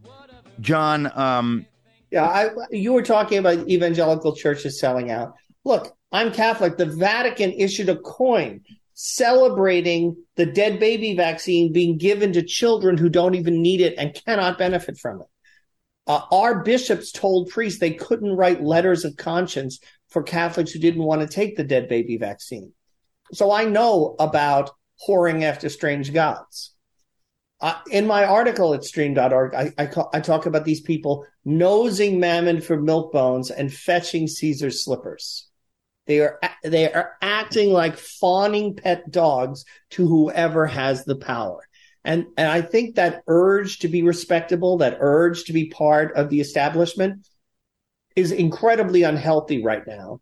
John, 0.61 1.11
um, 1.14 1.64
Yeah, 2.11 2.24
I, 2.24 2.50
you 2.70 2.92
were 2.92 3.02
talking 3.02 3.38
about 3.38 3.66
evangelical 3.66 4.37
churches 4.37 4.78
selling 4.78 5.11
out. 5.11 5.35
Look, 5.64 5.96
I'm 6.12 6.30
Catholic. 6.30 6.76
The 6.76 6.85
Vatican 6.85 7.52
issued 7.52 7.88
a 7.88 7.96
coin 7.96 8.61
celebrating 8.92 10.16
the 10.37 10.44
dead 10.44 10.78
baby 10.78 11.16
vaccine 11.16 11.72
being 11.72 11.96
given 11.96 12.35
to 12.35 12.42
children 12.42 12.98
who 12.98 13.09
don't 13.09 13.37
even 13.37 13.62
need 13.62 13.80
it 13.80 13.94
and 13.96 14.14
cannot 14.26 14.59
benefit 14.59 14.98
from 14.98 15.22
it. 15.22 15.26
Uh, 16.06 16.20
our 16.30 16.62
bishops 16.62 17.12
told 17.12 17.48
priests 17.48 17.80
they 17.80 17.92
couldn't 17.92 18.37
write 18.37 18.62
letters 18.62 19.06
of 19.06 19.16
conscience 19.16 19.80
for 20.11 20.22
Catholics 20.22 20.72
who 20.72 20.78
didn't 20.78 21.04
want 21.04 21.22
to 21.22 21.26
take 21.26 21.56
the 21.56 21.64
dead 21.64 21.88
baby 21.88 22.18
vaccine. 22.18 22.72
So 23.33 23.50
I 23.50 23.64
know 23.64 24.16
about 24.18 24.72
whoring 25.09 25.42
after 25.42 25.70
strange 25.70 26.12
gods. 26.12 26.74
Uh, 27.61 27.79
in 27.90 28.07
my 28.07 28.25
article 28.25 28.73
at 28.73 28.85
stream.org, 28.85 29.55
I, 29.55 29.73
I, 29.77 29.87
ca- 29.87 30.09
I 30.14 30.20
talk 30.20 30.46
about 30.46 30.64
these 30.64 30.81
people 30.81 31.27
nosing 31.44 32.18
mammon 32.18 32.61
for 32.61 32.81
milk 32.81 33.12
bones 33.12 33.51
and 33.51 33.73
fetching 33.73 34.27
Caesar's 34.27 34.83
slippers. 34.83 35.49
They 36.07 36.20
are 36.20 36.40
they 36.64 36.90
are 36.92 37.12
acting 37.20 37.70
like 37.73 37.96
fawning 37.96 38.75
pet 38.75 39.11
dogs 39.11 39.64
to 39.90 40.09
whoever 40.09 40.66
has 40.66 41.05
the 41.05 41.16
power. 41.16 41.61
And 42.03 42.27
and 42.37 42.49
I 42.49 42.62
think 42.62 42.96
that 42.96 43.23
urge 43.27 43.81
to 43.81 43.88
be 43.88 44.03
respectable, 44.03 44.79
that 44.79 44.96
urge 45.01 45.44
to 45.44 45.53
be 45.53 45.68
part 45.68 46.16
of 46.16 46.31
the 46.31 46.40
establishment 46.40 47.29
is 48.16 48.33
incredibly 48.33 49.03
unhealthy 49.03 49.62
right 49.62 49.87
now. 49.87 50.20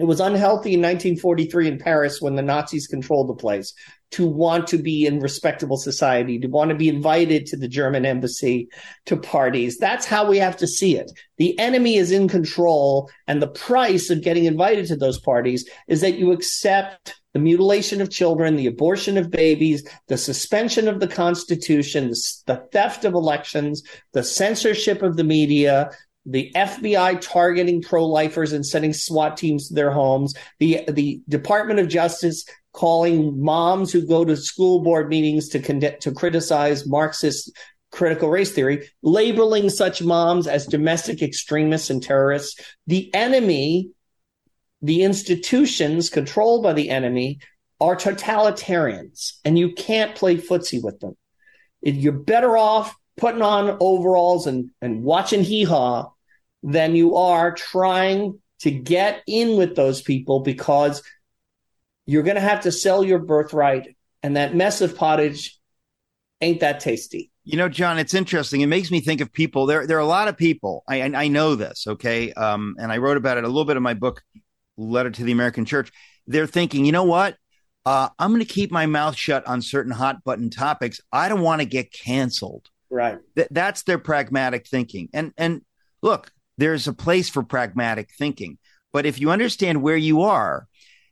It 0.00 0.06
was 0.06 0.18
unhealthy 0.18 0.72
in 0.72 0.80
1943 0.80 1.68
in 1.68 1.78
Paris 1.78 2.22
when 2.22 2.34
the 2.34 2.40
Nazis 2.40 2.86
controlled 2.86 3.28
the 3.28 3.34
place 3.34 3.74
to 4.12 4.26
want 4.26 4.66
to 4.68 4.78
be 4.78 5.04
in 5.04 5.20
respectable 5.20 5.76
society, 5.76 6.38
to 6.38 6.48
want 6.48 6.70
to 6.70 6.74
be 6.74 6.88
invited 6.88 7.44
to 7.46 7.56
the 7.58 7.68
German 7.68 8.06
embassy, 8.06 8.70
to 9.04 9.18
parties. 9.18 9.76
That's 9.76 10.06
how 10.06 10.26
we 10.26 10.38
have 10.38 10.56
to 10.56 10.66
see 10.66 10.96
it. 10.96 11.12
The 11.36 11.56
enemy 11.58 11.96
is 11.96 12.12
in 12.12 12.28
control, 12.28 13.10
and 13.26 13.42
the 13.42 13.48
price 13.48 14.08
of 14.08 14.22
getting 14.22 14.46
invited 14.46 14.86
to 14.86 14.96
those 14.96 15.20
parties 15.20 15.68
is 15.86 16.00
that 16.00 16.16
you 16.16 16.32
accept 16.32 17.20
the 17.34 17.38
mutilation 17.38 18.00
of 18.00 18.10
children, 18.10 18.56
the 18.56 18.66
abortion 18.66 19.18
of 19.18 19.30
babies, 19.30 19.86
the 20.08 20.16
suspension 20.16 20.88
of 20.88 20.98
the 20.98 21.08
Constitution, 21.08 22.08
the, 22.46 22.66
theft 22.72 23.04
of 23.04 23.12
elections, 23.12 23.82
the 24.14 24.24
censorship 24.24 25.02
of 25.02 25.18
the 25.18 25.24
media, 25.24 25.90
the 26.26 26.52
FBI 26.54 27.20
targeting 27.20 27.82
pro-lifers 27.82 28.52
and 28.52 28.64
sending 28.64 28.92
SWAT 28.92 29.36
teams 29.36 29.68
to 29.68 29.74
their 29.74 29.90
homes, 29.90 30.34
the 30.58 30.84
the 30.88 31.22
Department 31.28 31.80
of 31.80 31.88
Justice 31.88 32.44
calling 32.72 33.42
moms 33.42 33.90
who 33.92 34.06
go 34.06 34.24
to 34.24 34.36
school 34.36 34.82
board 34.82 35.08
meetings 35.08 35.48
to 35.48 35.60
conde- 35.60 35.96
to 36.00 36.12
criticize 36.12 36.86
Marxist 36.86 37.50
critical 37.90 38.30
race 38.30 38.52
theory, 38.52 38.88
labeling 39.02 39.68
such 39.68 40.02
moms 40.02 40.46
as 40.46 40.66
domestic 40.66 41.22
extremists 41.22 41.90
and 41.90 42.02
terrorists. 42.02 42.60
The 42.86 43.12
enemy, 43.14 43.90
the 44.82 45.02
institutions 45.02 46.08
controlled 46.08 46.62
by 46.62 46.72
the 46.72 46.90
enemy, 46.90 47.40
are 47.80 47.96
totalitarians, 47.96 49.38
and 49.44 49.58
you 49.58 49.72
can't 49.72 50.14
play 50.14 50.36
footsie 50.36 50.82
with 50.82 51.00
them. 51.00 51.16
You're 51.82 52.12
better 52.12 52.56
off 52.56 52.94
putting 53.20 53.42
on 53.42 53.76
overalls 53.80 54.46
and, 54.46 54.70
and 54.80 55.02
watching 55.02 55.44
hee 55.44 55.64
haw 55.64 56.10
than 56.62 56.96
you 56.96 57.16
are 57.16 57.52
trying 57.52 58.40
to 58.60 58.70
get 58.70 59.22
in 59.26 59.56
with 59.56 59.76
those 59.76 60.02
people 60.02 60.40
because 60.40 61.02
you're 62.06 62.22
going 62.22 62.36
to 62.36 62.40
have 62.40 62.62
to 62.62 62.72
sell 62.72 63.04
your 63.04 63.20
birthright, 63.20 63.96
and 64.22 64.36
that 64.36 64.54
mess 64.54 64.80
of 64.80 64.96
pottage 64.96 65.58
ain't 66.40 66.60
that 66.60 66.80
tasty. 66.80 67.30
You 67.44 67.56
know, 67.56 67.68
John, 67.68 67.98
it's 67.98 68.14
interesting. 68.14 68.60
It 68.60 68.66
makes 68.66 68.90
me 68.90 69.00
think 69.00 69.20
of 69.20 69.32
people. 69.32 69.66
There, 69.66 69.86
there 69.86 69.96
are 69.96 70.00
a 70.00 70.06
lot 70.06 70.28
of 70.28 70.36
people. 70.36 70.82
I, 70.88 71.02
I, 71.02 71.24
I 71.24 71.28
know 71.28 71.54
this, 71.54 71.86
okay, 71.86 72.32
um, 72.32 72.76
and 72.78 72.90
I 72.90 72.98
wrote 72.98 73.16
about 73.16 73.38
it 73.38 73.44
a 73.44 73.46
little 73.46 73.64
bit 73.64 73.76
in 73.76 73.82
my 73.82 73.94
book, 73.94 74.22
"Letter 74.76 75.10
to 75.10 75.24
the 75.24 75.32
American 75.32 75.64
Church." 75.64 75.92
They're 76.26 76.46
thinking, 76.46 76.84
you 76.84 76.92
know 76.92 77.04
what? 77.04 77.36
Uh, 77.86 78.08
I'm 78.18 78.30
going 78.30 78.44
to 78.44 78.52
keep 78.52 78.70
my 78.70 78.86
mouth 78.86 79.16
shut 79.16 79.46
on 79.46 79.62
certain 79.62 79.92
hot 79.92 80.22
button 80.22 80.50
topics. 80.50 81.00
I 81.12 81.28
don't 81.28 81.40
want 81.40 81.60
to 81.60 81.66
get 81.66 81.92
canceled. 81.92 82.68
Right. 82.90 83.18
Th- 83.36 83.48
that's 83.50 83.82
their 83.84 83.98
pragmatic 83.98 84.66
thinking. 84.66 85.08
And 85.12 85.32
and 85.36 85.62
look, 86.02 86.32
there's 86.58 86.88
a 86.88 86.92
place 86.92 87.28
for 87.28 87.42
pragmatic 87.42 88.10
thinking, 88.18 88.58
but 88.92 89.06
if 89.06 89.20
you 89.20 89.30
understand 89.30 89.82
where 89.82 89.96
you 89.96 90.22
are, 90.22 90.66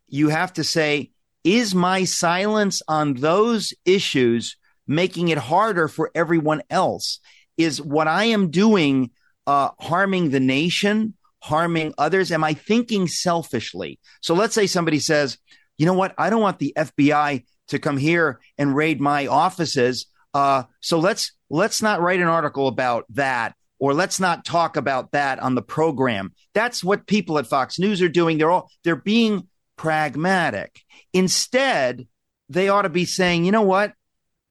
you 0.08 0.28
have 0.28 0.52
to 0.54 0.64
say, 0.64 1.12
is 1.44 1.74
my 1.74 2.04
silence 2.04 2.82
on 2.88 3.14
those 3.14 3.72
issues 3.84 4.56
making 4.86 5.28
it 5.28 5.38
harder 5.38 5.88
for 5.88 6.10
everyone 6.14 6.62
else? 6.70 7.20
Is 7.56 7.80
what 7.80 8.08
I 8.08 8.24
am 8.24 8.50
doing 8.50 9.10
uh, 9.46 9.70
harming 9.80 10.30
the 10.30 10.40
nation, 10.40 11.14
harming 11.42 11.94
others? 11.98 12.32
Am 12.32 12.44
I 12.44 12.54
thinking 12.54 13.06
selfishly? 13.06 13.98
So 14.20 14.34
let's 14.34 14.54
say 14.54 14.66
somebody 14.66 14.98
says, 14.98 15.38
you 15.76 15.86
know 15.86 15.94
what? 15.94 16.14
I 16.18 16.30
don't 16.30 16.42
want 16.42 16.58
the 16.58 16.72
FBI 16.76 17.44
to 17.68 17.78
come 17.78 17.96
here 17.96 18.40
and 18.56 18.74
raid 18.74 19.00
my 19.00 19.26
offices. 19.26 20.06
Uh, 20.34 20.64
so 20.80 20.98
let's 20.98 21.32
let's 21.50 21.82
not 21.82 22.00
write 22.00 22.20
an 22.20 22.28
article 22.28 22.68
about 22.68 23.04
that, 23.10 23.54
or 23.78 23.94
let's 23.94 24.20
not 24.20 24.44
talk 24.44 24.76
about 24.76 25.12
that 25.12 25.38
on 25.38 25.54
the 25.54 25.62
program. 25.62 26.32
That's 26.54 26.84
what 26.84 27.06
people 27.06 27.38
at 27.38 27.46
Fox 27.46 27.78
News 27.78 28.02
are 28.02 28.08
doing. 28.08 28.38
They're 28.38 28.50
all 28.50 28.70
they're 28.84 28.96
being 28.96 29.48
pragmatic. 29.76 30.82
Instead, 31.12 32.06
they 32.48 32.68
ought 32.68 32.82
to 32.82 32.88
be 32.88 33.04
saying, 33.04 33.44
you 33.44 33.52
know 33.52 33.62
what? 33.62 33.94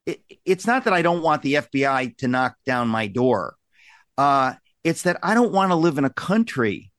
It, 0.05 0.21
it's 0.45 0.65
not 0.65 0.85
that 0.85 0.93
I 0.93 1.01
don't 1.01 1.21
want 1.21 1.41
the 1.41 1.55
FBI 1.55 2.17
to 2.17 2.27
knock 2.27 2.55
down 2.65 2.87
my 2.87 3.07
door. 3.07 3.55
Uh, 4.17 4.53
it's 4.83 5.03
that 5.03 5.19
I 5.21 5.33
don't 5.33 5.51
want 5.51 5.71
to 5.71 5.75
live 5.75 5.97
in 5.97 6.05
a 6.05 6.09
country 6.09 6.91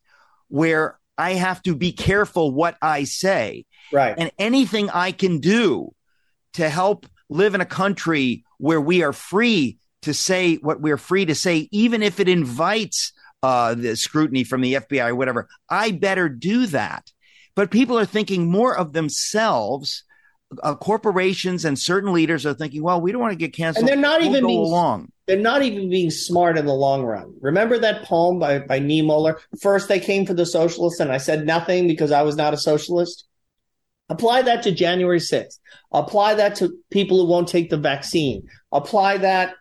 where 0.49 0.99
I 1.17 1.33
have 1.33 1.63
to 1.65 1.75
be 1.75 1.93
careful 1.93 2.53
what 2.53 2.77
I 2.81 3.05
say. 3.05 3.65
Right. 3.93 4.15
And 4.17 4.31
anything 4.39 4.91
I 4.91 5.13
can 5.13 5.41
do 5.41 5.95
to 6.55 6.69
help 6.69 7.07
live 7.29 7.55
in 7.55 7.61
a 7.61 7.67
country 7.67 8.45
where 8.59 8.81
we 8.81 9.03
are 9.03 9.13
free 9.13 9.79
to 10.03 10.15
say 10.15 10.57
what 10.57 10.81
we're 10.81 10.97
free 10.97 11.25
to 11.27 11.35
say, 11.35 11.69
even 11.73 12.03
if 12.03 12.21
it 12.21 12.29
invites 12.29 13.13
uh, 13.43 13.75
the 13.75 13.97
scrutiny 13.97 14.45
from 14.45 14.61
the 14.61 14.75
FBI 14.75 15.09
or 15.11 15.15
whatever, 15.15 15.49
I 15.71 15.93
better 15.93 16.29
do 16.29 16.67
that. 16.67 17.11
But 17.55 17.71
people 17.71 17.99
are 17.99 18.05
thinking 18.07 18.51
more 18.51 18.77
of 18.77 18.93
themselves. 18.93 20.05
Uh, 20.63 20.75
corporations 20.75 21.65
and 21.67 21.79
certain 21.79 22.13
leaders 22.13 22.47
are 22.47 22.55
thinking, 22.55 22.83
well, 22.83 23.01
we 23.01 23.13
don't 23.13 23.21
want 23.21 23.33
to 23.33 23.37
get 23.39 23.53
canceled. 23.53 23.83
And 23.83 23.89
they're 23.89 23.97
not 24.01 24.21
We'll 24.21 24.31
even 24.31 24.47
being- 24.47 24.61
along. 24.61 25.13
They're 25.27 25.37
not 25.37 25.61
even 25.61 25.91
being 25.91 26.11
smart 26.11 26.57
in 26.57 26.65
the 26.65 26.73
long 26.73 27.03
run. 27.03 27.35
Remember 27.43 27.79
that 27.79 28.03
poem 28.05 28.39
by, 28.39 28.61
by 28.61 28.81
Niemöller? 28.81 29.37
First, 29.61 29.89
they 29.89 30.01
came 30.01 30.25
for 30.25 30.33
the 30.33 30.47
socialists, 30.47 31.01
and 31.01 31.13
I 31.13 31.19
said 31.19 31.45
nothing 31.45 31.87
because 31.87 32.13
I 32.13 32.23
was 32.23 32.35
not 32.35 32.55
a 32.55 32.57
socialist. 32.57 33.28
Apply 34.09 34.43
that 34.43 34.63
to 34.63 34.73
January 34.73 35.19
6th. 35.19 35.59
Apply 35.93 36.35
that 36.35 36.57
to 36.57 36.79
people 36.91 37.19
who 37.19 37.31
won't 37.31 37.49
take 37.49 37.71
the 37.71 37.77
vaccine. 37.77 38.49
Apply 38.73 39.19
that 39.19 39.55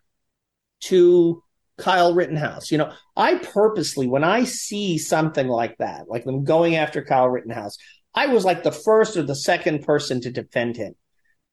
to 0.82 1.44
Kyle 1.78 2.14
Rittenhouse. 2.14 2.72
You 2.72 2.78
know, 2.78 2.94
I 3.16 3.36
purposely, 3.36 4.08
when 4.08 4.24
I 4.24 4.46
see 4.46 4.98
something 4.98 5.48
like 5.48 5.78
that, 5.78 6.08
like 6.08 6.24
them 6.24 6.44
going 6.44 6.76
after 6.76 7.04
Kyle 7.04 7.30
Rittenhouse, 7.30 7.78
I 8.14 8.28
was 8.28 8.46
like 8.46 8.64
the 8.64 8.72
first 8.72 9.18
or 9.18 9.24
the 9.24 9.36
second 9.36 9.84
person 9.84 10.22
to 10.22 10.32
defend 10.32 10.78
him. 10.78 10.96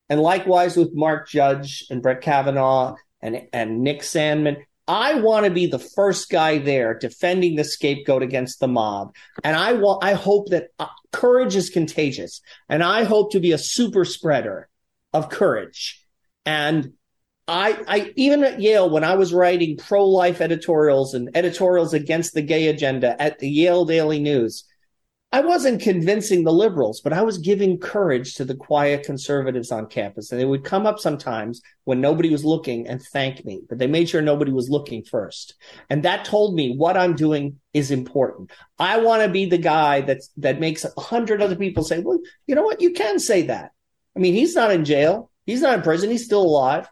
And 0.09 0.21
likewise 0.21 0.77
with 0.77 0.95
Mark 0.95 1.29
Judge 1.29 1.85
and 1.91 2.03
Brett 2.03 2.21
Kavanaugh 2.21 2.95
and, 3.21 3.43
and 3.53 3.83
Nick 3.83 4.01
Sandmann. 4.01 4.59
I 4.87 5.15
want 5.15 5.47
to 5.47 5.51
be 5.51 5.67
the 5.67 5.79
first 5.79 6.29
guy 6.29 6.59
there 6.59 6.95
defending 6.99 7.57
the 7.57 7.65
scapegoat 7.65 8.23
against 8.23 8.61
the 8.61 8.69
mob. 8.69 9.15
And 9.43 9.57
I 9.57 9.73
want, 9.73 10.05
I 10.05 10.13
hope 10.13 10.51
that 10.51 10.69
uh, 10.79 10.89
courage 11.11 11.57
is 11.57 11.71
contagious. 11.71 12.43
And 12.69 12.83
I 12.83 13.05
hope 13.05 13.33
to 13.33 13.41
be 13.41 13.53
a 13.53 13.59
super 13.59 14.05
spreader 14.05 14.69
of 15.13 15.31
courage. 15.31 16.05
And 16.45 16.93
I, 17.49 17.79
I, 17.87 18.13
even 18.17 18.45
at 18.45 18.61
Yale, 18.61 18.91
when 18.91 19.05
I 19.05 19.15
was 19.15 19.33
writing 19.33 19.77
pro 19.77 20.07
life 20.07 20.41
editorials 20.41 21.15
and 21.15 21.31
editorials 21.35 21.95
against 21.95 22.35
the 22.35 22.43
gay 22.43 22.69
agenda 22.69 23.21
at 23.21 23.39
the 23.39 23.49
Yale 23.49 23.85
Daily 23.85 24.19
News, 24.19 24.65
I 25.35 25.41
wasn't 25.41 25.83
convincing 25.83 26.45
the 26.45 26.53
liberals, 26.53 27.01
but 27.01 27.13
I 27.13 27.23
was 27.23 27.39
giving 27.39 27.81
courage 27.81 28.35
to 28.35 28.45
the 28.45 28.55
quiet 28.55 29.05
conservatives 29.05 29.73
on 29.73 29.89
campus. 29.89 30.31
And 30.31 30.41
they 30.41 30.45
would 30.45 30.63
come 30.63 30.87
up 30.87 31.01
sometimes 31.01 31.61
when 31.83 32.01
nobody 32.01 32.31
was 32.31 32.45
looking 32.45 32.87
and 32.87 33.03
thank 33.03 33.45
me, 33.45 33.61
but 33.69 33.79
they 33.79 33.89
made 33.89 34.09
sure 34.09 34.23
nobody 34.23 34.53
was 34.53 34.71
looking 34.71 35.03
first. 35.03 35.57
And 35.91 36.05
that 36.05 36.25
told 36.25 36.55
me 36.55 36.77
what 36.77 36.97
I'm 36.97 37.17
doing 37.17 37.59
is 37.73 37.91
important. 37.91 38.53
I 38.79 38.99
want 38.99 39.25
to 39.25 39.29
be 39.29 39.47
the 39.47 39.59
guy 39.59 40.03
that's, 40.03 40.31
that 40.37 40.61
makes 40.61 40.85
a 40.85 41.01
hundred 41.01 41.43
other 41.43 41.57
people 41.57 41.83
say, 41.83 41.99
well, 41.99 42.21
you 42.47 42.55
know 42.55 42.63
what? 42.63 42.81
You 42.81 42.93
can 42.93 43.19
say 43.19 43.43
that. 43.43 43.73
I 44.15 44.21
mean, 44.21 44.35
he's 44.35 44.55
not 44.55 44.71
in 44.71 44.85
jail. 44.85 45.33
He's 45.47 45.63
not 45.63 45.75
in 45.75 45.83
prison. 45.83 46.11
He's 46.11 46.25
still 46.25 46.43
alive. 46.43 46.89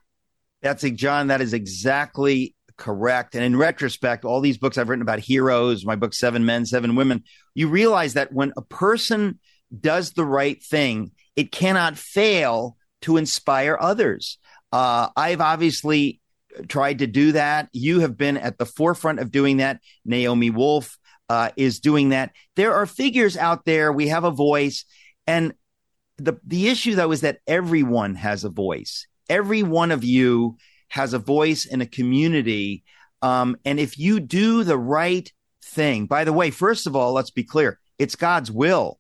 That's 0.63 0.83
John. 0.83 1.29
That 1.29 1.43
is 1.43 1.55
exactly 1.55 2.57
correct. 2.83 3.37
And 3.37 3.45
in 3.45 3.57
retrospect, 3.57 4.25
all 4.25 4.41
these 4.41 4.59
books 4.59 4.77
I've 4.77 4.89
written 4.89 5.03
about 5.03 5.21
heroes, 5.21 5.87
my 5.87 5.95
book, 5.95 6.13
Seven 6.13 6.45
Men, 6.45 6.67
Seven 6.67 6.97
Women, 6.97 7.23
you 7.55 7.69
realize 7.69 8.15
that 8.15 8.33
when 8.33 8.53
a 8.57 8.63
person 8.63 9.39
does 9.81 10.11
the 10.11 10.25
right 10.25 10.61
thing, 10.61 11.13
it 11.37 11.53
cannot 11.53 11.97
fail 11.97 12.77
to 13.03 13.19
inspire 13.19 13.79
others. 13.81 14.39
Uh, 14.73 15.11
I've 15.17 15.41
obviously 15.41 16.21
tried 16.67 16.99
to 16.99 17.07
do 17.07 17.33
that. 17.33 17.69
You 17.73 18.01
have 18.01 18.17
been 18.17 18.37
at 18.37 18.59
the 18.59 18.67
forefront 18.67 19.21
of 19.21 19.31
doing 19.31 19.59
that. 19.59 19.79
Naomi 20.05 20.51
Wolf 20.51 20.99
uh, 21.29 21.51
is 21.57 21.79
doing 21.79 22.09
that. 22.09 22.33
There 22.57 22.75
are 22.75 22.87
figures 22.87 23.37
out 23.37 23.65
there. 23.65 23.93
We 23.93 24.09
have 24.09 24.25
a 24.25 24.33
voice. 24.33 24.87
And 25.29 25.55
the, 26.17 26.41
the 26.45 26.67
issue, 26.67 26.97
though, 26.97 27.13
is 27.13 27.21
that 27.21 27.39
everyone 27.47 28.17
has 28.17 28.43
a 28.43 28.51
voice. 28.51 29.07
Every 29.29 29.63
one 29.63 29.93
of 29.93 30.03
you 30.03 30.57
has 30.93 31.15
a 31.15 31.19
voice 31.19 31.65
in 31.65 31.81
a 31.81 31.87
community. 31.87 32.85
Um, 33.23 33.57
and 33.65 33.81
if 33.81 33.99
you 33.99 34.21
do 34.21 34.63
the 34.63 34.77
right 34.77 35.33
thing, 35.65 36.05
by 36.05 36.25
the 36.25 36.35
way, 36.35 36.51
first 36.51 36.87
of 36.87 36.95
all, 36.95 37.15
let's 37.15 37.31
be 37.31 37.45
clear 37.45 37.79
it's 37.99 38.15
God's 38.15 38.53
will 38.53 38.99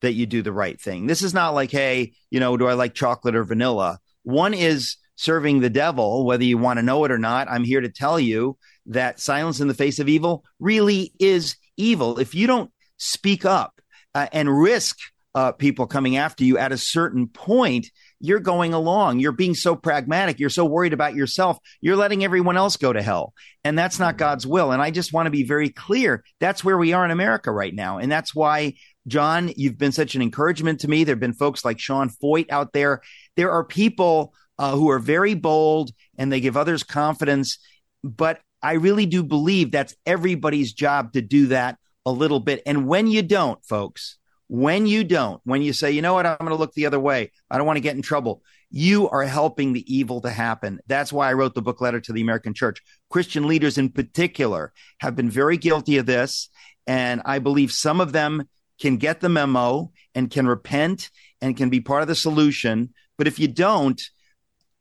that 0.00 0.14
you 0.14 0.24
do 0.24 0.40
the 0.40 0.52
right 0.52 0.80
thing. 0.80 1.06
This 1.06 1.20
is 1.20 1.34
not 1.34 1.50
like, 1.50 1.70
hey, 1.70 2.14
you 2.30 2.40
know, 2.40 2.56
do 2.56 2.66
I 2.66 2.72
like 2.72 2.94
chocolate 2.94 3.36
or 3.36 3.44
vanilla? 3.44 3.98
One 4.22 4.54
is 4.54 4.96
serving 5.16 5.60
the 5.60 5.68
devil, 5.68 6.24
whether 6.24 6.44
you 6.44 6.56
want 6.56 6.78
to 6.78 6.82
know 6.82 7.04
it 7.04 7.10
or 7.12 7.18
not. 7.18 7.50
I'm 7.50 7.64
here 7.64 7.82
to 7.82 7.90
tell 7.90 8.18
you 8.18 8.56
that 8.86 9.20
silence 9.20 9.60
in 9.60 9.68
the 9.68 9.74
face 9.74 9.98
of 9.98 10.08
evil 10.08 10.42
really 10.58 11.12
is 11.20 11.56
evil. 11.76 12.18
If 12.18 12.34
you 12.34 12.46
don't 12.46 12.70
speak 12.96 13.44
up 13.44 13.78
uh, 14.14 14.28
and 14.32 14.58
risk 14.58 14.96
uh, 15.34 15.52
people 15.52 15.86
coming 15.86 16.16
after 16.16 16.44
you 16.44 16.56
at 16.56 16.72
a 16.72 16.78
certain 16.78 17.28
point, 17.28 17.90
you're 18.20 18.40
going 18.40 18.72
along. 18.72 19.20
You're 19.20 19.32
being 19.32 19.54
so 19.54 19.76
pragmatic. 19.76 20.38
You're 20.38 20.50
so 20.50 20.64
worried 20.64 20.92
about 20.92 21.14
yourself. 21.14 21.58
You're 21.80 21.96
letting 21.96 22.24
everyone 22.24 22.56
else 22.56 22.76
go 22.76 22.92
to 22.92 23.02
hell. 23.02 23.34
And 23.64 23.78
that's 23.78 23.98
not 23.98 24.16
God's 24.16 24.46
will. 24.46 24.72
And 24.72 24.80
I 24.80 24.90
just 24.90 25.12
want 25.12 25.26
to 25.26 25.30
be 25.30 25.44
very 25.44 25.68
clear. 25.68 26.24
That's 26.40 26.64
where 26.64 26.78
we 26.78 26.92
are 26.92 27.04
in 27.04 27.10
America 27.10 27.52
right 27.52 27.74
now. 27.74 27.98
And 27.98 28.10
that's 28.10 28.34
why, 28.34 28.74
John, 29.06 29.50
you've 29.56 29.78
been 29.78 29.92
such 29.92 30.14
an 30.14 30.22
encouragement 30.22 30.80
to 30.80 30.88
me. 30.88 31.04
There 31.04 31.14
have 31.14 31.20
been 31.20 31.32
folks 31.32 31.64
like 31.64 31.78
Sean 31.78 32.08
Feucht 32.08 32.50
out 32.50 32.72
there. 32.72 33.02
There 33.36 33.50
are 33.50 33.64
people 33.64 34.34
uh, 34.58 34.74
who 34.74 34.90
are 34.90 34.98
very 34.98 35.34
bold 35.34 35.90
and 36.16 36.32
they 36.32 36.40
give 36.40 36.56
others 36.56 36.82
confidence. 36.82 37.58
But 38.02 38.40
I 38.62 38.74
really 38.74 39.06
do 39.06 39.22
believe 39.22 39.70
that's 39.70 39.94
everybody's 40.06 40.72
job 40.72 41.12
to 41.12 41.22
do 41.22 41.48
that 41.48 41.78
a 42.06 42.12
little 42.12 42.40
bit. 42.40 42.62
And 42.64 42.86
when 42.86 43.08
you 43.08 43.22
don't, 43.22 43.62
folks, 43.64 44.16
when 44.48 44.86
you 44.86 45.04
don't, 45.04 45.40
when 45.44 45.62
you 45.62 45.72
say, 45.72 45.90
you 45.90 46.02
know 46.02 46.14
what, 46.14 46.26
I'm 46.26 46.36
going 46.38 46.50
to 46.50 46.56
look 46.56 46.74
the 46.74 46.86
other 46.86 47.00
way, 47.00 47.32
I 47.50 47.58
don't 47.58 47.66
want 47.66 47.76
to 47.76 47.82
get 47.82 47.96
in 47.96 48.02
trouble, 48.02 48.42
you 48.70 49.08
are 49.08 49.22
helping 49.24 49.72
the 49.72 49.94
evil 49.94 50.20
to 50.20 50.30
happen. 50.30 50.80
That's 50.86 51.12
why 51.12 51.30
I 51.30 51.34
wrote 51.34 51.54
the 51.54 51.62
book 51.62 51.80
letter 51.80 52.00
to 52.00 52.12
the 52.12 52.20
American 52.20 52.54
church. 52.54 52.82
Christian 53.10 53.46
leaders 53.46 53.78
in 53.78 53.90
particular 53.90 54.72
have 55.00 55.16
been 55.16 55.30
very 55.30 55.56
guilty 55.56 55.98
of 55.98 56.06
this. 56.06 56.48
And 56.86 57.22
I 57.24 57.38
believe 57.40 57.72
some 57.72 58.00
of 58.00 58.12
them 58.12 58.48
can 58.80 58.96
get 58.96 59.20
the 59.20 59.28
memo 59.28 59.92
and 60.14 60.30
can 60.30 60.46
repent 60.46 61.10
and 61.40 61.56
can 61.56 61.70
be 61.70 61.80
part 61.80 62.02
of 62.02 62.08
the 62.08 62.14
solution. 62.14 62.92
But 63.18 63.26
if 63.26 63.38
you 63.38 63.48
don't, 63.48 64.00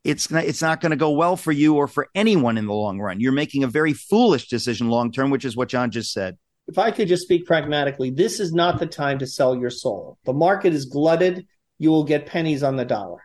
it's 0.04 0.30
not, 0.30 0.44
it's 0.44 0.62
not 0.62 0.82
going 0.82 0.92
to 0.92 0.98
go 0.98 1.12
well 1.12 1.36
for 1.36 1.52
you 1.52 1.76
or 1.76 1.88
for 1.88 2.08
anyone 2.14 2.58
in 2.58 2.68
the 2.68 2.74
long 2.74 3.00
run. 3.00 3.20
You're 3.20 3.32
making 3.32 3.64
a 3.64 3.68
very 3.68 3.94
foolish 3.94 4.50
decision 4.50 4.90
long 4.90 5.12
term, 5.12 5.32
which 5.32 5.46
is 5.46 5.56
what 5.56 5.70
John 5.70 5.90
just 5.90 6.14
said. 6.14 6.38
If 6.68 6.78
I 6.78 6.92
could 6.92 7.08
just 7.08 7.24
speak 7.24 7.46
pragmatically, 7.46 8.10
this 8.10 8.40
is 8.40 8.54
not 8.54 8.80
the 8.80 8.88
time 8.88 9.20
to 9.20 9.28
sell 9.28 9.56
your 9.56 9.70
soul. 9.70 10.18
The 10.26 10.34
market 10.34 10.74
is 10.74 10.86
glutted. 10.86 11.46
You 11.78 11.92
will 11.92 12.04
get 12.04 12.26
pennies 12.26 12.64
on 12.64 12.76
the 12.76 12.86
dollar. 12.86 13.22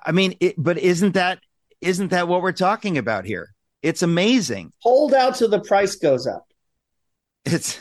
I 0.06 0.12
mean, 0.12 0.36
it, 0.40 0.56
but 0.58 0.78
isn't 0.78 1.14
that 1.14 1.40
isn't 1.82 2.10
that 2.10 2.28
what 2.28 2.42
we're 2.42 2.52
talking 2.52 2.98
about 2.98 3.26
here? 3.26 3.54
It's 3.82 4.02
amazing. 4.02 4.74
Hold 4.80 5.14
out 5.14 5.36
till 5.36 5.50
the 5.50 5.62
price 5.62 5.96
goes 5.96 6.28
up. 6.28 6.46
It's 7.46 7.80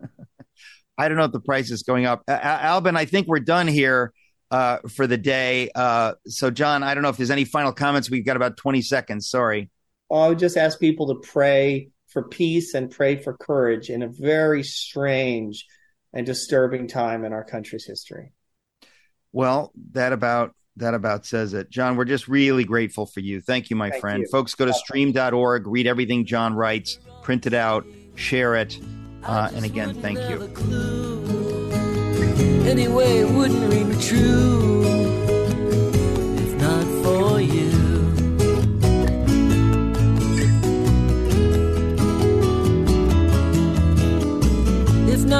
I 0.98 1.08
don't 1.08 1.16
know 1.16 1.24
if 1.24 1.32
the 1.32 1.40
price 1.40 1.70
is 1.70 1.82
going 1.82 2.06
up. 2.06 2.22
Uh, 2.28 2.38
Albin, 2.40 2.96
I 2.96 3.04
think 3.04 3.26
we're 3.26 3.40
done 3.40 3.66
here 3.66 4.12
uh, 4.50 4.78
for 4.88 5.06
the 5.06 5.16
day. 5.16 5.70
Uh, 5.74 6.14
so, 6.26 6.50
John, 6.50 6.82
I 6.82 6.94
don't 6.94 7.02
know 7.02 7.08
if 7.08 7.16
there's 7.16 7.30
any 7.30 7.44
final 7.44 7.72
comments. 7.72 8.10
We've 8.10 8.24
got 8.24 8.36
about 8.36 8.56
20 8.56 8.82
seconds. 8.82 9.28
Sorry. 9.28 9.70
I 10.12 10.28
would 10.28 10.38
just 10.38 10.56
ask 10.56 10.78
people 10.78 11.08
to 11.08 11.28
pray 11.28 11.88
for 12.14 12.22
peace 12.22 12.72
and 12.74 12.90
pray 12.90 13.16
for 13.16 13.36
courage 13.36 13.90
in 13.90 14.02
a 14.02 14.08
very 14.08 14.62
strange 14.62 15.66
and 16.14 16.24
disturbing 16.24 16.86
time 16.86 17.24
in 17.24 17.32
our 17.32 17.44
country's 17.44 17.84
history. 17.84 18.32
Well, 19.32 19.72
that 19.92 20.12
about 20.12 20.54
that 20.76 20.94
about 20.94 21.26
says 21.26 21.54
it. 21.54 21.70
John, 21.70 21.96
we're 21.96 22.04
just 22.04 22.26
really 22.26 22.64
grateful 22.64 23.04
for 23.04 23.20
you. 23.20 23.40
Thank 23.40 23.68
you, 23.68 23.76
my 23.76 23.90
Thank 23.90 24.00
friend. 24.00 24.20
You. 24.22 24.28
Folks, 24.28 24.54
go 24.54 24.64
to 24.64 24.72
stream.org, 24.72 25.66
read 25.66 25.86
everything 25.86 26.24
John 26.24 26.54
writes, 26.54 26.98
print 27.22 27.46
it 27.46 27.54
out, 27.54 27.84
share 28.14 28.54
it. 28.56 28.78
Uh, 29.22 29.50
and 29.54 29.64
again, 29.64 29.94
thank 30.00 30.18
you. 30.18 30.42
Anyway, 32.66 33.18
it 33.18 33.30
wouldn't 33.30 34.02
true. 34.02 35.33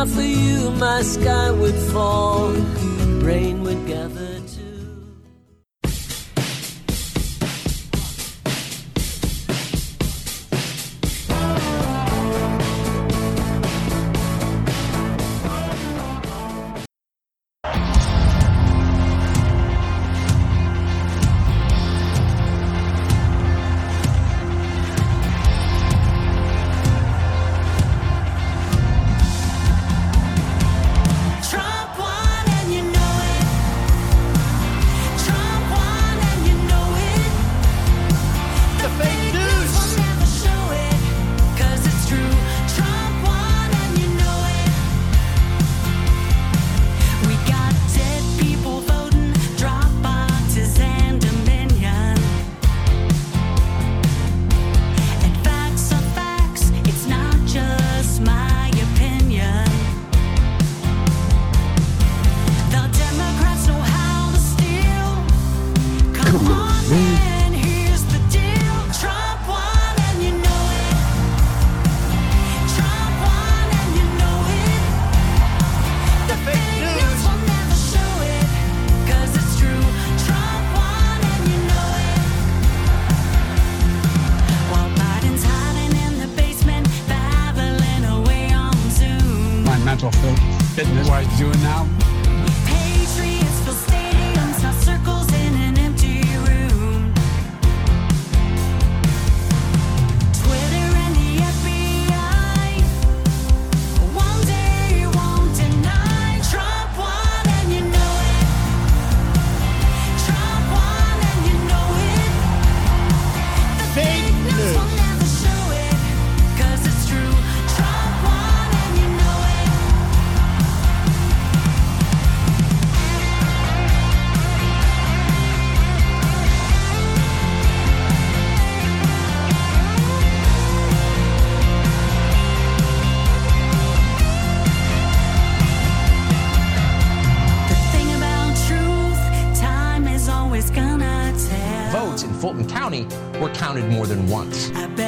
for 0.07 0.23
you, 0.23 0.71
my 0.73 1.03
sky 1.03 1.51
would 1.51 1.75
fall. 1.93 2.51
Rain 3.23 3.54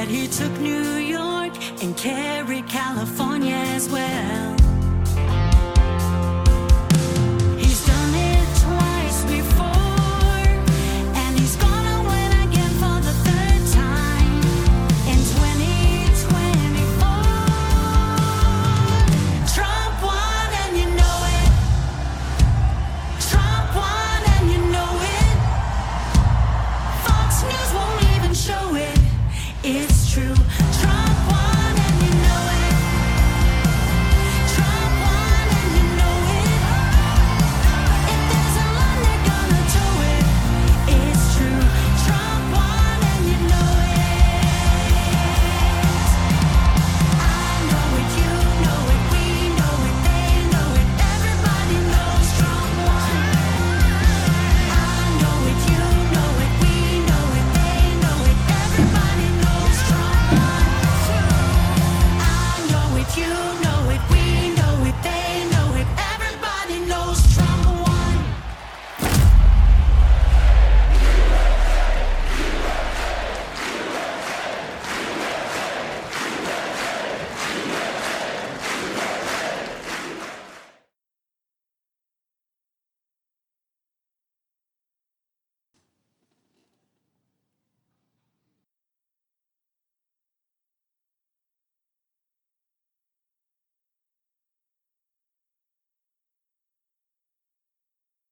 he 0.07 0.29
took 0.29 0.53
New 0.61 0.97
York 0.97 1.53
and 1.83 1.97
kept. 1.97 2.36